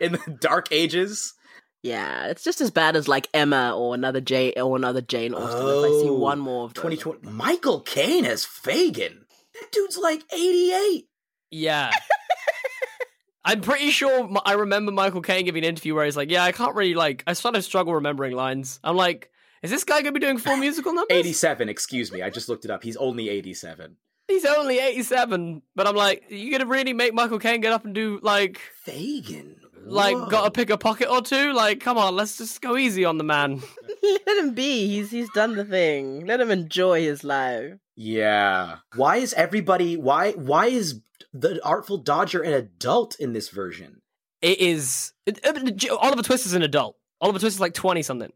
[0.00, 1.34] in the Dark Ages.
[1.82, 5.60] Yeah, it's just as bad as like Emma or another Jane or another Jane Austen.
[5.60, 6.90] if I see oh, one more of them.
[6.90, 7.28] 2020.
[7.30, 9.24] Michael Caine as Fagin.
[9.54, 11.08] That dude's like 88.
[11.50, 11.90] Yeah.
[13.44, 16.52] I'm pretty sure I remember Michael Caine giving an interview where he's like, "Yeah, I
[16.52, 17.24] can't really like.
[17.26, 19.30] I sort of struggle remembering lines." I'm like,
[19.62, 22.20] "Is this guy gonna be doing full musical numbers?" 87, excuse me.
[22.20, 22.82] I just looked it up.
[22.82, 23.96] He's only 87.
[24.26, 27.94] He's only 87, but I'm like, you gonna really make Michael Caine get up and
[27.94, 29.56] do like, Fagin.
[29.88, 30.26] Like, Whoa.
[30.26, 31.52] gotta pick a pocket or two?
[31.52, 33.62] Like, come on, let's just go easy on the man.
[34.02, 34.86] Let him be.
[34.88, 36.26] He's he's done the thing.
[36.26, 37.74] Let him enjoy his life.
[37.96, 38.78] Yeah.
[38.94, 41.00] Why is everybody why why is
[41.32, 44.02] the Artful Dodger an adult in this version?
[44.40, 46.96] It is it, uh, J- Oliver Twist is an adult.
[47.20, 48.32] Oliver Twist is like 20 something.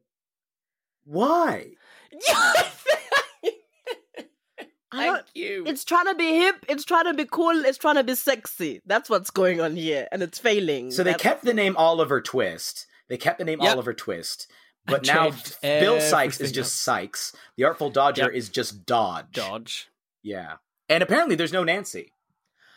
[1.05, 1.73] Why?
[4.93, 5.64] I don't, you.
[5.66, 6.64] it's trying to be hip.
[6.68, 7.64] It's trying to be cool.
[7.64, 8.80] It's trying to be sexy.
[8.86, 10.90] That's what's going on here, and it's failing.
[10.90, 12.86] So they That's- kept the name Oliver Twist.
[13.09, 13.72] They kept the name Yep.
[13.72, 14.51] Oliver Twist.
[14.86, 15.30] But And now
[15.62, 16.97] Bill Sikes is just up.
[16.97, 17.32] Sikes.
[17.57, 18.32] The Artful Dodger Yep.
[18.32, 19.26] is just Dodge.
[19.32, 19.88] Dodge.
[20.22, 20.55] Yeah.
[20.88, 22.12] And apparently there's no Nancy.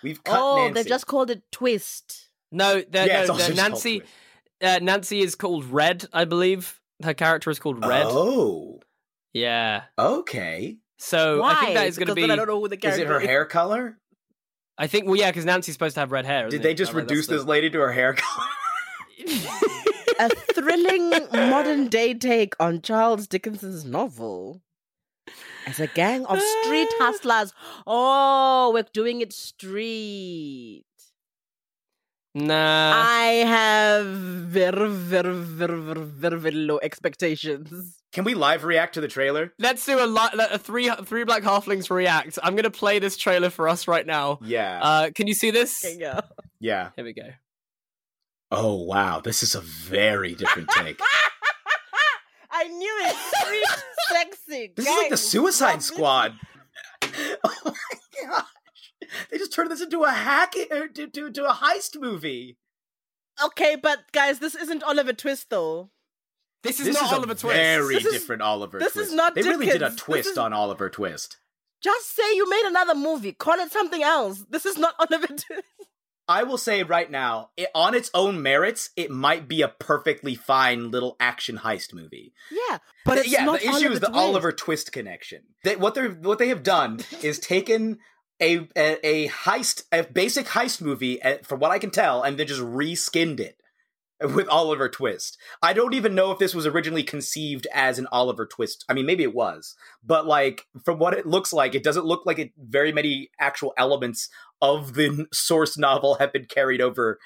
[0.04, 0.74] We've cut Oh, Nancy.
[0.74, 2.30] they've just called it twist.
[2.52, 4.04] No, they're, Yeah, no, also they're Nancy.
[4.62, 6.80] Uh, Nancy is called Red, I believe.
[7.04, 8.06] Her character is called Red.
[8.08, 8.80] Oh.
[9.34, 9.84] Yeah.
[9.98, 10.78] Okay.
[10.98, 11.52] So Why?
[11.52, 12.24] I think that is going to be.
[12.24, 13.98] I don't know who the Is it her hair color?
[14.78, 16.50] I think well, yeah, because Nancy's supposed to have red hair.
[16.50, 16.78] Did they it?
[16.78, 18.48] just I reduce that's this lady to her hair color?
[20.20, 24.62] a thrilling modern day take on Charles Dickens's novel.
[25.68, 27.54] As a gang of street hustlers.
[27.88, 30.85] Oh, we're doing it street.
[32.36, 32.94] The- Nah.
[33.08, 37.96] I have very, very, very, very, very, very low expectations.
[38.12, 39.54] Can we live react to the trailer?
[39.60, 42.38] Let's do a, li- a three three black halflings react.
[42.44, 44.40] I'm gonna play this trailer for us right now.
[44.42, 44.80] Yeah.
[44.82, 45.84] Uh, can you see this?
[45.84, 46.20] Okay, go.
[46.60, 46.90] yeah.
[46.96, 47.30] Here we go.
[48.52, 51.00] Oh wow, this is a very different take.
[52.52, 53.16] I knew it.
[53.16, 54.74] Street sexy.
[54.76, 55.18] This is like the.
[55.18, 56.34] Suicide Squad.
[57.04, 57.74] oh my
[58.30, 58.46] gosh.
[59.32, 62.58] They just turned this into a hack or to, to, to a heist movie.
[63.44, 65.90] Okay, but guys, this isn't Oliver Twist though.
[66.64, 67.56] This is this not is Oliver a Twist.
[67.56, 69.10] very This is- different Oliver this Twist.
[69.10, 71.38] is not They really did a twist is- on Oliver Twist.
[71.84, 73.32] Just say you made another movie.
[73.34, 74.44] Call it something else.
[74.50, 75.64] This is not Oliver Twist.
[76.28, 80.34] I will say right now, it, on its own merits, it might be a perfectly
[80.34, 82.34] fine little action heist movie.
[82.50, 84.20] Yeah, but it's yeah, not the issue Oliver is the Twist.
[84.20, 85.44] Oliver Twist connection.
[85.64, 88.00] They, what they're what they have done is taken
[88.42, 92.38] a, a a heist, a basic heist movie, uh, from what I can tell, and
[92.38, 93.58] then just reskinned it
[94.22, 95.38] with Oliver Twist.
[95.62, 98.86] I don't even know if this was originally conceived as an Oliver Twist.
[98.88, 102.26] I mean, maybe it was, but like from what it looks like, it doesn't look
[102.26, 102.52] like it.
[102.58, 104.30] Very many actual elements
[104.62, 107.20] of the source novel have been carried over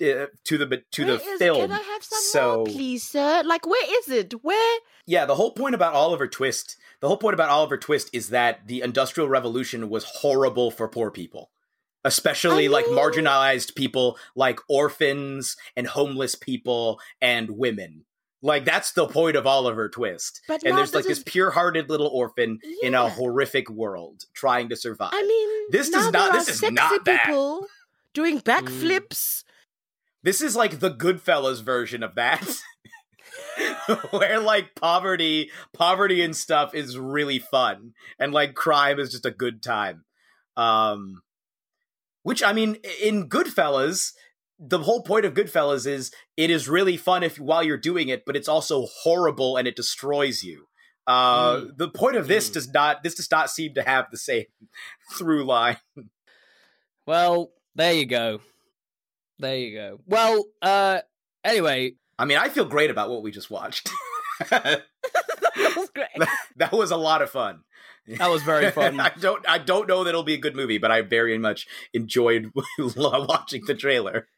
[0.00, 1.56] uh, to the to Where the is- film.
[1.62, 3.42] Can I have some so more, please, sir?
[3.44, 4.32] Like, where is it?
[4.44, 4.80] Where?
[5.06, 8.66] yeah, the whole point about Oliver Twist, the whole point about Oliver Twist is that
[8.66, 11.50] the Industrial Revolution was horrible for poor people.
[12.04, 18.04] Especially like marginalized people like orphans and homeless people and women.
[18.42, 20.40] Like that's the point of Oliver Twist.
[20.46, 24.76] But and there's like this is- pure-hearted little orphan in a horrific world trying to
[24.76, 25.10] survive.
[25.12, 27.60] I mean, This does not- this is not that.
[28.14, 29.42] doing backflips.
[30.26, 32.44] This is like the Goodfellas version of that.
[34.10, 39.30] Where like poverty, poverty and stuff is really fun and like crime is just a
[39.30, 40.04] good time.
[40.56, 41.22] Um
[42.24, 44.14] which I mean in Goodfellas,
[44.58, 48.24] the whole point of Goodfellas is it is really fun if while you're doing it,
[48.26, 50.66] but it's also horrible and it destroys you.
[51.06, 52.54] Uh the point of this Mm.
[52.54, 54.46] does not this does not seem to have the same
[55.12, 55.76] through line.
[57.06, 58.40] Well, there you go.
[59.38, 60.00] There you go.
[60.06, 61.00] Well, uh,
[61.44, 63.90] anyway, I mean, I feel great about what we just watched.
[64.50, 64.82] that
[65.76, 66.28] was great.
[66.56, 67.60] that was a lot of fun.
[68.06, 69.00] That was very fun.
[69.00, 71.66] I don't I don't know that it'll be a good movie, but I very much
[71.92, 74.28] enjoyed watching the trailer.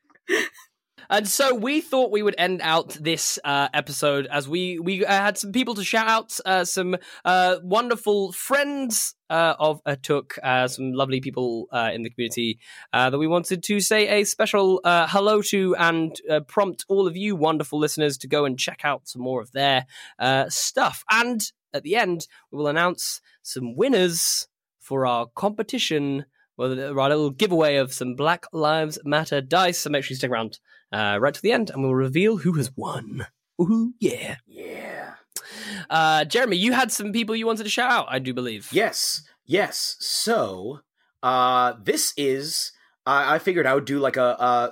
[1.11, 5.11] And so we thought we would end out this uh, episode as we we uh,
[5.11, 10.38] had some people to shout out, uh, some uh, wonderful friends uh, of uh, Took,
[10.42, 12.59] uh, some lovely people uh, in the community
[12.92, 17.06] uh, that we wanted to say a special uh, hello to and uh, prompt all
[17.06, 19.86] of you wonderful listeners to go and check out some more of their
[20.18, 21.04] uh, stuff.
[21.11, 21.40] And
[21.72, 24.46] at the end, we will announce some winners
[24.78, 26.26] for our competition.
[26.59, 29.78] Well, a little giveaway of some Black Lives Matter dice.
[29.78, 30.59] So make sure you stick around
[30.93, 33.26] uh, right to the end, and we'll reveal who has won.
[33.61, 34.36] Ooh, yeah.
[34.47, 35.14] Yeah.
[35.91, 38.68] Uh, Jeremy, you had some people you wanted to shout out, I do believe.
[38.72, 39.22] Yes.
[39.47, 39.97] Yes.
[40.01, 40.80] So,
[41.22, 42.70] uh this is
[43.05, 44.70] I I figured I would do like a uh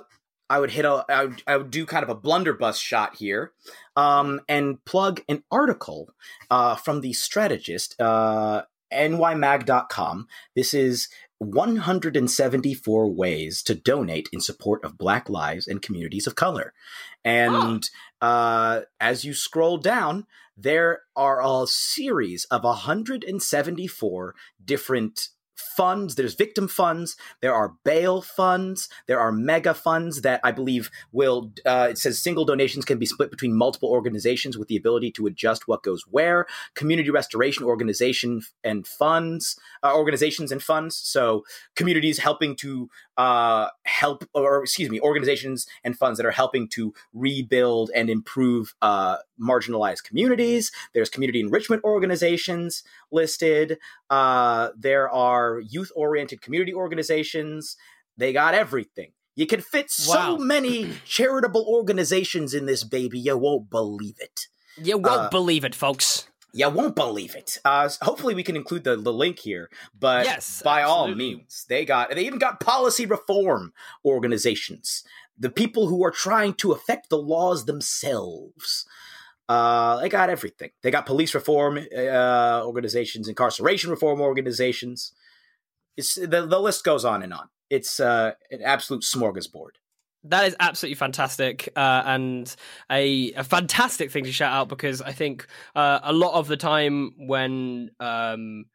[0.49, 3.51] I would hit a I would, I would do kind of a blunderbuss shot here.
[3.95, 6.13] Um and plug an article
[6.49, 8.61] uh from the strategist uh
[8.93, 10.27] nymag.com.
[10.55, 11.09] This is
[11.39, 16.73] 174 ways to donate in support of Black lives and communities of color.
[17.23, 17.87] And
[18.21, 20.25] uh, as you scroll down,
[20.57, 26.15] there are a series of 174 different funds.
[26.15, 27.17] There's victim funds.
[27.41, 28.89] There are bail funds.
[29.07, 31.51] There are mega funds that I believe will.
[31.65, 35.27] Uh, it says single donations can be split between multiple organizations with the ability to
[35.27, 36.45] adjust what goes where.
[36.75, 40.95] Community restoration organization and funds, uh, organizations and funds.
[40.95, 41.43] So
[41.75, 46.93] communities helping to uh, help, or excuse me, organizations and funds that are helping to
[47.13, 50.71] rebuild and improve uh, marginalized communities.
[50.93, 53.77] There's community enrichment organizations listed.
[54.09, 57.75] Uh, there are youth oriented community organizations.
[58.17, 59.11] They got everything.
[59.35, 60.37] You can fit so Wow.
[60.55, 64.47] many charitable organizations in this baby, you won't believe it.
[64.81, 66.27] You won't Uh, believe it, folks.
[66.53, 67.57] You won't believe it.
[67.63, 69.69] Uh, hopefully, we can include the, the link here.
[69.97, 73.73] But Yes, by all means, they got they even got policy reform
[74.05, 75.03] organizations,
[75.37, 78.85] the people who are trying to affect the laws themselves.
[79.49, 80.71] Uh, they got everything.
[80.81, 85.13] They got police reform uh, organizations, incarceration reform organizations.
[85.95, 87.49] It's the, the list goes on and on.
[87.69, 89.75] It's uh, an absolute smorgasbord.
[90.29, 92.53] That is absolutely fantastic uh, and
[92.91, 96.57] a, a fantastic thing to shout out because I think uh, a lot of the
[96.57, 98.65] time when um,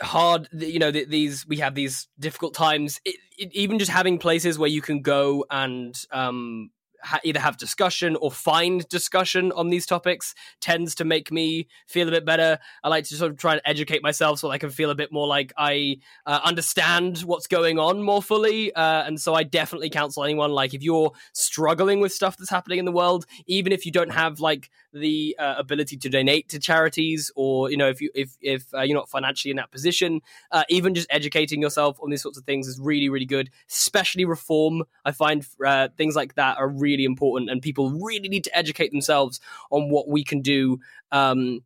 [0.00, 3.00] hard, you know, th- these we have these difficult times.
[3.04, 6.70] It, it, even just having places where you can go and um,
[7.02, 12.08] ha- either have discussion or find discussion on these topics tends to make me feel
[12.08, 12.58] a bit better.
[12.82, 15.12] I like to sort of try and educate myself so I can feel a bit
[15.12, 18.72] more like I uh, understand what's going on more fully.
[18.74, 22.78] Uh, and so I definitely counsel anyone like if you're struggling with stuff that's happening
[22.78, 26.58] in the world, even if you don't have like the uh, ability to donate to
[26.58, 30.20] charities or you know if you if if uh, you're not financially in that position
[30.52, 33.50] uh, even just educating yourself on these sorts of things is really really good.
[33.70, 38.44] Especially reform i find uh, things like that are really important and people really need
[38.44, 40.78] to educate themselves on what we can do
[41.12, 41.62] um,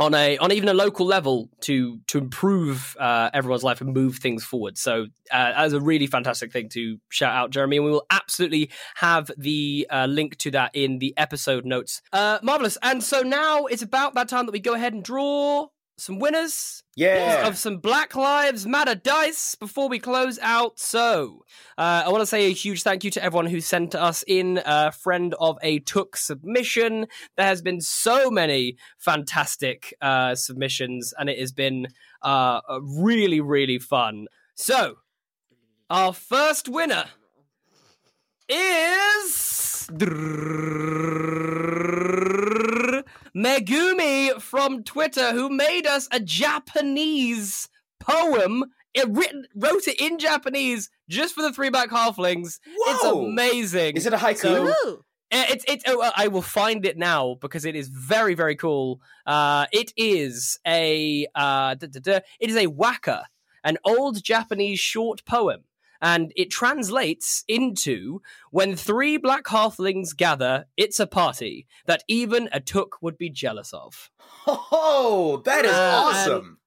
[0.00, 4.16] on a on even a local level to to improve uh, everyone's life and move
[4.16, 4.78] things forward.
[4.78, 8.06] So uh, that is a really fantastic thing to shout out, Jeremy, and we will
[8.10, 12.00] absolutely have the uh, link to that in the episode notes.
[12.12, 12.78] Uh, marvelous.
[12.82, 15.68] And so now it's about that time that we go ahead and draw
[16.00, 17.46] some winners Yeah.
[17.46, 20.78] of some Black Lives Matter dice before we close out.
[20.78, 21.44] So,
[21.76, 24.60] uh, I want to say a huge thank you to everyone who sent us in
[24.64, 27.06] a friend of a Took submission.
[27.36, 31.88] There has been so many fantastic uh, submissions, and it has been
[32.22, 34.26] uh, uh, really, really fun.
[34.54, 34.96] So,
[35.90, 37.06] our first winner
[38.48, 39.88] is
[43.44, 47.68] Megumi from Twitter, who made us a Japanese
[47.98, 48.64] poem.
[48.92, 52.58] It written, wrote it in Japanese just for the Three Black Halflings.
[52.66, 53.96] It's amazing.
[53.96, 54.36] Is it a haiku?
[54.40, 55.84] So- Uh, It's it's.
[55.86, 59.00] Oh, uh, I will find it now because it is very very cool.
[59.24, 62.20] Uh, it is a uh, duh, duh, duh.
[62.40, 63.26] it is a waka,
[63.62, 65.60] an old Japanese short poem,
[66.00, 68.20] and it translates into
[68.50, 73.72] when three black halflings gather, it's a party that even a took would be jealous
[73.72, 74.10] of.
[74.46, 76.58] Oh, that is Uh, awesome.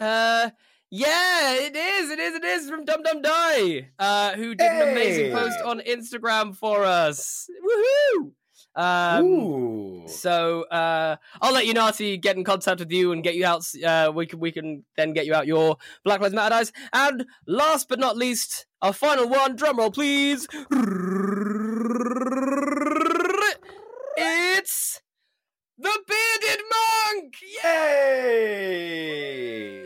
[0.00, 0.50] Uh,
[0.90, 2.10] yeah, it is.
[2.10, 2.34] It is.
[2.36, 6.84] It is from Dum Dum Die, uh, who did an amazing post on Instagram for
[6.84, 7.46] us.
[7.62, 8.32] Woohoo!
[8.76, 10.08] Um, Ooh.
[10.08, 13.64] so uh, I'll let Unati get in contact with you and get you out.
[13.84, 16.72] Uh, we can we can then get you out your Black Lives Matter dice.
[16.92, 19.56] And last but not least, our final one.
[19.56, 20.48] Drum roll, please.
[24.64, 25.00] It's
[25.76, 26.64] the bearded
[27.12, 27.34] monk.
[27.62, 29.04] Yay!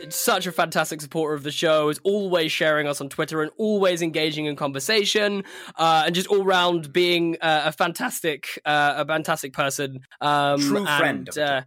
[0.09, 1.89] Such a fantastic supporter of the show.
[1.89, 5.43] Is always sharing us on Twitter and always engaging in conversation,
[5.75, 9.99] uh, and just all round being uh, a fantastic, uh, a fantastic person.
[10.21, 11.65] Um, True friend and, of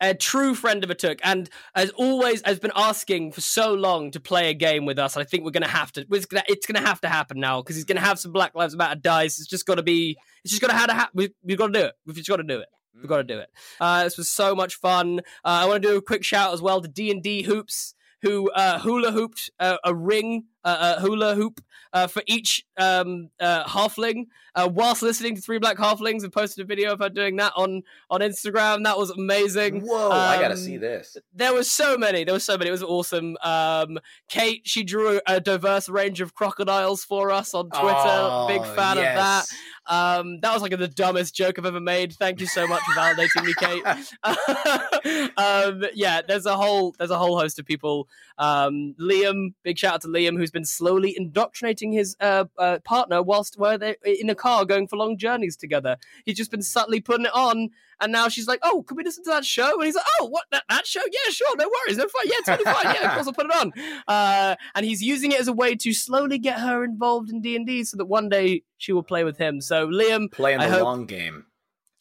[0.00, 4.10] a true friend of a took, and as always, has been asking for so long
[4.12, 5.16] to play a game with us.
[5.16, 6.06] I think we're gonna have to.
[6.10, 8.76] It's gonna, it's gonna have to happen now because he's gonna have some Black Lives
[8.76, 9.38] Matter dice.
[9.38, 10.16] It's just got to be.
[10.44, 11.12] It's just gonna have to happen.
[11.14, 11.94] We, we've got to do it.
[12.06, 12.68] We've just got to do it.
[12.94, 13.50] We've got to do it.
[13.80, 15.20] Uh, this was so much fun.
[15.44, 17.94] Uh, I want to do a quick shout as well to D and D Hoops,
[18.22, 21.60] who uh, hula hooped a ring, uh, uh, hula hoop
[21.92, 26.64] uh, for each um, uh, halfling uh, whilst listening to Three Black Halflings, and posted
[26.64, 28.84] a video of her doing that on on Instagram.
[28.84, 29.80] That was amazing.
[29.82, 31.16] Whoa, I gotta Um, see this.
[31.32, 32.24] there was so many.
[32.24, 32.68] There was so many.
[32.68, 33.36] It was awesome.
[33.42, 33.98] Um,
[34.28, 37.94] Kate, she drew a diverse range of crocodiles for us on Twitter.
[37.96, 39.46] Oh, Big fan of that.
[39.86, 42.14] Um, that was like the dumbest joke I've ever made.
[42.14, 43.84] Thank you so much for validating me, Kate.
[45.36, 48.08] um, yeah, there's a whole there's a whole host of people.
[48.38, 53.22] Um, Liam, big shout out to Liam, who's been slowly indoctrinating his uh, uh, partner
[53.22, 55.98] whilst where they're in a car going for long journeys together.
[56.24, 57.68] He's just been subtly putting it on,
[58.00, 60.26] and now she's like, "Oh, can we listen to that show?" And he's like, "Oh,
[60.28, 61.02] what that, that show?
[61.04, 63.54] Yeah, sure, no worries, no fine, yeah, totally fine, yeah, of course I'll put it
[63.54, 63.72] on."
[64.08, 67.54] Uh, and he's using it as a way to slowly get her involved in D
[67.56, 69.60] and D, so that one day she will play with him.
[69.60, 71.46] So Liam, Playing the hope- long game.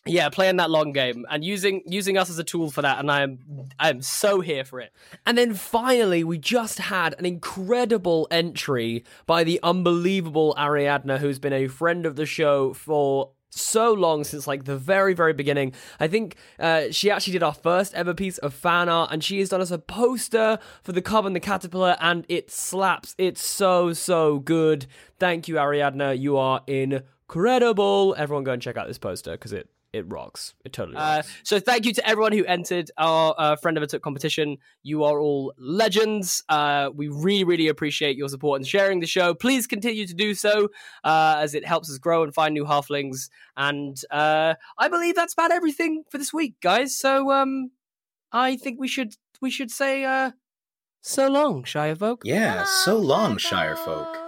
[0.05, 3.09] Yeah, playing that long game and using using us as a tool for that, and
[3.09, 3.39] I'm
[3.79, 4.91] I'm so here for it.
[5.25, 11.53] And then finally, we just had an incredible entry by the unbelievable Ariadna, who's been
[11.53, 15.73] a friend of the show for so long since like the very very beginning.
[16.01, 19.39] I think uh, she actually did our first ever piece of fan art and she
[19.39, 23.15] has done us a poster for the cub and the caterpillar and it slaps.
[23.17, 24.87] It's so so good.
[25.17, 28.15] Thank you ariadna you are incredible.
[28.17, 30.55] Everyone go and check out this poster because it it rocks.
[30.65, 31.29] It totally rocks.
[31.43, 34.57] so thank you to everyone who entered our uh, friend of a took competition.
[34.81, 36.43] You are all legends.
[36.49, 39.35] Uh, we really, really appreciate your support and sharing the show.
[39.35, 40.69] Please continue to do so
[41.03, 43.29] uh, as it helps us grow and find new halflings.
[43.55, 46.97] And uh, I believe that's about everything for this week, guys.
[46.97, 47.69] So um,
[48.31, 50.31] I think we should we should say uh,
[51.01, 52.23] so long, Shire folk.
[52.25, 54.22] Yeah, so long, Shire folk.